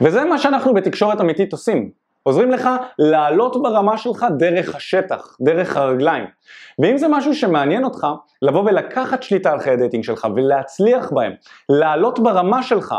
וזה 0.00 0.24
מה 0.24 0.38
שאנחנו 0.38 0.74
בתקשורת 0.74 1.20
אמיתית 1.20 1.52
עושים. 1.52 1.90
עוזרים 2.22 2.50
לך 2.50 2.68
לעלות 2.98 3.62
ברמה 3.62 3.98
שלך 3.98 4.26
דרך 4.38 4.74
השטח, 4.74 5.36
דרך 5.40 5.76
הרגליים. 5.76 6.24
ואם 6.78 6.98
זה 6.98 7.08
משהו 7.08 7.34
שמעניין 7.34 7.84
אותך, 7.84 8.06
לבוא 8.42 8.62
ולקחת 8.62 9.22
שליטה 9.22 9.52
על 9.52 9.60
חיי 9.60 9.72
הדייטינג 9.72 10.04
שלך 10.04 10.26
ולהצליח 10.36 11.12
בהם, 11.12 11.32
לעלות 11.68 12.18
ברמה 12.18 12.62
שלך, 12.62 12.94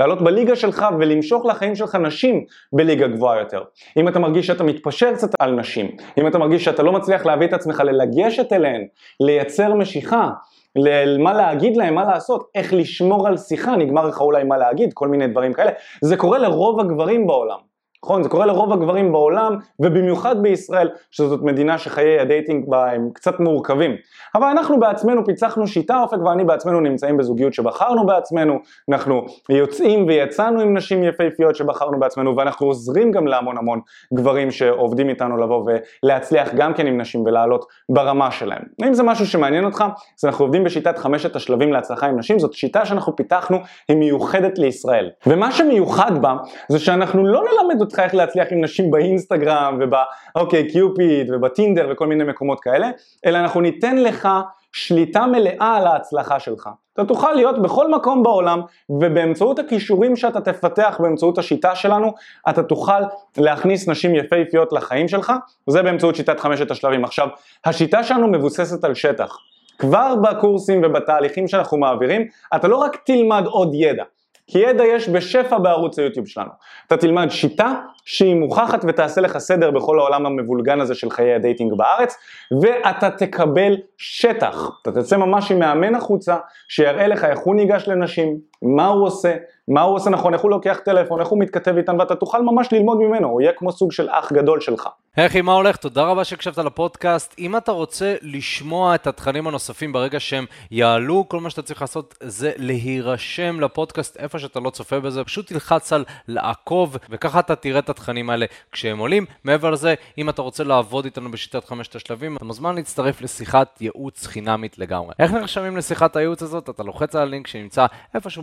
לעלות 0.00 0.22
בליגה 0.22 0.56
שלך 0.56 0.86
ולמשוך 0.98 1.46
לחיים 1.46 1.74
שלך 1.74 1.94
נשים 1.94 2.44
בליגה 2.72 3.08
גבוהה 3.08 3.38
יותר. 3.38 3.62
אם 3.96 4.08
אתה 4.08 4.18
מרגיש 4.18 4.46
שאתה 4.46 4.64
מתפשר 4.64 5.14
קצת 5.14 5.30
על 5.38 5.52
נשים, 5.52 5.90
אם 6.18 6.26
אתה 6.26 6.38
מרגיש 6.38 6.64
שאתה 6.64 6.82
לא 6.82 6.92
מצליח 6.92 7.26
להביא 7.26 7.46
את 7.46 7.52
עצמך 7.52 7.82
ללגשת 7.84 8.52
אליהן, 8.52 8.86
לייצר 9.20 9.74
משיכה, 9.74 10.30
למה 10.76 11.32
להגיד 11.32 11.76
להם, 11.76 11.94
מה 11.94 12.04
לעשות, 12.04 12.50
איך 12.54 12.74
לשמור 12.74 13.28
על 13.28 13.36
שיחה, 13.36 13.76
נגמר 13.76 14.06
לך 14.06 14.20
אולי 14.20 14.44
מה 14.44 14.58
להגיד, 14.58 14.90
כל 14.94 15.08
מיני 15.08 15.26
דברים 15.26 15.52
כאלה. 15.52 15.70
זה 16.00 16.16
קורה 16.16 16.38
לרוב 16.38 16.80
הגברים 16.80 17.26
בעולם. 17.26 17.69
נכון? 18.04 18.22
זה 18.22 18.28
קורה 18.28 18.46
לרוב 18.46 18.72
הגברים 18.72 19.12
בעולם, 19.12 19.56
ובמיוחד 19.80 20.42
בישראל, 20.42 20.88
שזאת 21.10 21.42
מדינה 21.42 21.78
שחיי 21.78 22.20
ה 22.20 22.26
dating 22.26 22.64
בה 22.68 22.92
הם 22.92 23.10
קצת 23.12 23.40
מורכבים. 23.40 23.96
אבל 24.34 24.46
אנחנו 24.46 24.80
בעצמנו 24.80 25.24
פיצחנו 25.24 25.66
שיטה 25.66 26.00
אופק 26.00 26.18
ואני 26.24 26.44
בעצמנו 26.44 26.80
נמצאים 26.80 27.16
בזוגיות 27.16 27.54
שבחרנו 27.54 28.06
בעצמנו, 28.06 28.58
אנחנו 28.90 29.26
יוצאים 29.48 30.06
ויצאנו 30.06 30.60
עם 30.60 30.76
נשים 30.76 31.02
יפהפיות 31.02 31.56
שבחרנו 31.56 32.00
בעצמנו, 32.00 32.36
ואנחנו 32.36 32.66
עוזרים 32.66 33.10
גם 33.10 33.26
להמון 33.26 33.58
המון 33.58 33.80
גברים 34.14 34.50
שעובדים 34.50 35.08
איתנו 35.08 35.36
לבוא 35.36 35.70
ולהצליח 36.04 36.54
גם 36.54 36.74
כן 36.74 36.86
עם 36.86 37.00
נשים 37.00 37.20
ולעלות 37.20 37.64
ברמה 37.88 38.30
שלהם. 38.30 38.62
אם 38.86 38.94
זה 38.94 39.02
משהו 39.02 39.26
שמעניין 39.26 39.64
אותך, 39.64 39.84
אז 40.20 40.24
אנחנו 40.24 40.44
עובדים 40.44 40.64
בשיטת 40.64 40.98
חמשת 40.98 41.36
השלבים 41.36 41.72
להצלחה 41.72 42.06
עם 42.06 42.18
נשים, 42.18 42.38
זאת 42.38 42.52
שיטה 42.52 42.84
שאנחנו 42.86 43.16
פיתחנו, 43.16 43.58
היא 43.88 43.96
מיוחדת 43.96 44.58
לישראל. 44.58 45.10
ומה 45.26 45.52
שמיוחד 45.52 46.22
בה, 46.22 46.34
זה 46.68 46.78
שאנחנו 46.78 47.26
לא 47.26 47.42
נלמד 47.42 47.82
אותך 47.90 48.00
איך 48.00 48.14
להצליח 48.14 48.48
עם 48.50 48.64
נשים 48.64 48.90
באינסטגרם 48.90 49.78
ובאוקיי 49.80 50.70
קיופיד 50.70 51.30
ובטינדר 51.30 51.88
וכל 51.92 52.06
מיני 52.06 52.24
מקומות 52.24 52.60
כאלה, 52.60 52.90
אלא 53.26 53.38
אנחנו 53.38 53.60
ניתן 53.60 53.96
לך 53.96 54.28
שליטה 54.72 55.26
מלאה 55.26 55.76
על 55.76 55.86
ההצלחה 55.86 56.40
שלך. 56.40 56.68
אתה 56.92 57.04
תוכל 57.04 57.32
להיות 57.32 57.62
בכל 57.62 57.90
מקום 57.90 58.22
בעולם 58.22 58.60
ובאמצעות 58.90 59.58
הכישורים 59.58 60.16
שאתה 60.16 60.40
תפתח 60.40 60.96
באמצעות 61.02 61.38
השיטה 61.38 61.74
שלנו, 61.74 62.12
אתה 62.48 62.62
תוכל 62.62 63.02
להכניס 63.38 63.88
נשים 63.88 64.14
יפהפיות 64.14 64.72
לחיים 64.72 65.08
שלך, 65.08 65.32
זה 65.66 65.82
באמצעות 65.82 66.16
שיטת 66.16 66.40
חמשת 66.40 66.70
השלבים. 66.70 67.04
עכשיו, 67.04 67.28
השיטה 67.64 68.02
שלנו 68.02 68.28
מבוססת 68.28 68.84
על 68.84 68.94
שטח. 68.94 69.36
כבר 69.78 70.14
בקורסים 70.16 70.82
ובתהליכים 70.84 71.48
שאנחנו 71.48 71.78
מעבירים, 71.78 72.26
אתה 72.56 72.68
לא 72.68 72.76
רק 72.76 72.96
תלמד 73.06 73.42
עוד 73.46 73.70
ידע, 73.74 74.04
כי 74.50 74.58
ידע 74.58 74.84
יש 74.84 75.08
בשפע 75.08 75.58
בערוץ 75.58 75.98
היוטיוב 75.98 76.26
שלנו. 76.26 76.50
אתה 76.86 76.96
תלמד 76.96 77.30
שיטה 77.30 77.74
שהיא 78.04 78.34
מוכחת 78.34 78.84
ותעשה 78.88 79.20
לך 79.20 79.38
סדר 79.38 79.70
בכל 79.70 79.98
העולם 79.98 80.26
המבולגן 80.26 80.80
הזה 80.80 80.94
של 80.94 81.10
חיי 81.10 81.34
ה 81.34 81.39
dating 81.39 81.72
בארץ, 81.74 82.16
ואתה 82.62 83.10
תקבל 83.10 83.76
שטח. 83.98 84.70
אתה 84.82 84.92
תצא 84.92 85.16
ממש 85.16 85.52
עם 85.52 85.58
מאמן 85.58 85.94
החוצה, 85.94 86.36
שיראה 86.68 87.06
לך 87.06 87.24
איך 87.24 87.38
הוא 87.38 87.54
ניגש 87.54 87.88
לנשים, 87.88 88.49
מה 88.62 88.86
הוא 88.86 89.06
עושה, 89.06 89.36
מה 89.68 89.82
הוא 89.82 89.96
עושה 89.96 90.10
נכון, 90.10 90.34
איך 90.34 90.42
הוא 90.42 90.50
לוקח 90.50 90.78
טלפון, 90.84 91.20
איך 91.20 91.28
הוא 91.28 91.38
מתכתב 91.38 91.76
איתן, 91.76 92.00
ואתה 92.00 92.14
תוכל 92.14 92.42
ממש 92.42 92.72
ללמוד 92.72 92.98
ממנו, 92.98 93.28
הוא 93.28 93.40
יהיה 93.40 93.52
כמו 93.52 93.72
סוג 93.72 93.92
של 93.92 94.08
אח 94.10 94.32
גדול 94.32 94.60
שלך. 94.60 94.88
אחי, 95.16 95.40
מה 95.40 95.52
הולך? 95.52 95.76
תודה 95.76 96.02
רבה 96.02 96.24
שהקשבת 96.24 96.58
לפודקאסט. 96.58 97.34
אם 97.38 97.56
אתה 97.56 97.72
רוצה 97.72 98.14
לשמוע 98.22 98.94
את 98.94 99.06
התכנים 99.06 99.46
הנוספים 99.46 99.92
ברגע 99.92 100.20
שהם 100.20 100.44
יעלו, 100.70 101.24
כל 101.28 101.40
מה 101.40 101.50
שאתה 101.50 101.62
צריך 101.62 101.80
לעשות 101.80 102.14
זה 102.20 102.52
להירשם 102.56 103.60
לפודקאסט 103.60 104.16
איפה 104.16 104.38
שאתה 104.38 104.60
לא 104.60 104.70
צופה 104.70 105.00
בזה, 105.00 105.24
פשוט 105.24 105.46
תלחץ 105.46 105.92
על 105.92 106.04
לעקוב, 106.28 106.96
וככה 107.10 107.40
אתה 107.40 107.54
תראה 107.56 107.78
את 107.78 107.88
התכנים 107.90 108.30
האלה 108.30 108.46
כשהם 108.72 108.98
עולים. 108.98 109.26
מעבר 109.44 109.70
לזה, 109.70 109.94
אם 110.18 110.28
אתה 110.28 110.42
רוצה 110.42 110.64
לעבוד 110.64 111.04
איתנו 111.04 111.30
בשיטת 111.30 111.64
חמשת 111.64 111.96
השלבים, 111.96 112.36
אתה 112.36 112.44
מוזמן 112.44 112.74
להצטרף 112.74 113.22
לשיחת 113.22 113.80
ייעוץ 113.80 114.26
חינמית 114.26 114.78
לגמרי. 114.78 115.14
איך 115.18 115.32
נרשמים 115.32 115.76
לשיחת 115.76 116.16
הייעוץ 116.16 116.42
הזאת? 116.42 116.70
אתה 116.70 116.82
לוחץ 116.82 117.14
על 117.14 117.22
הלינק 117.22 117.46
שנמצא 117.46 117.86
איפשהו 118.14 118.42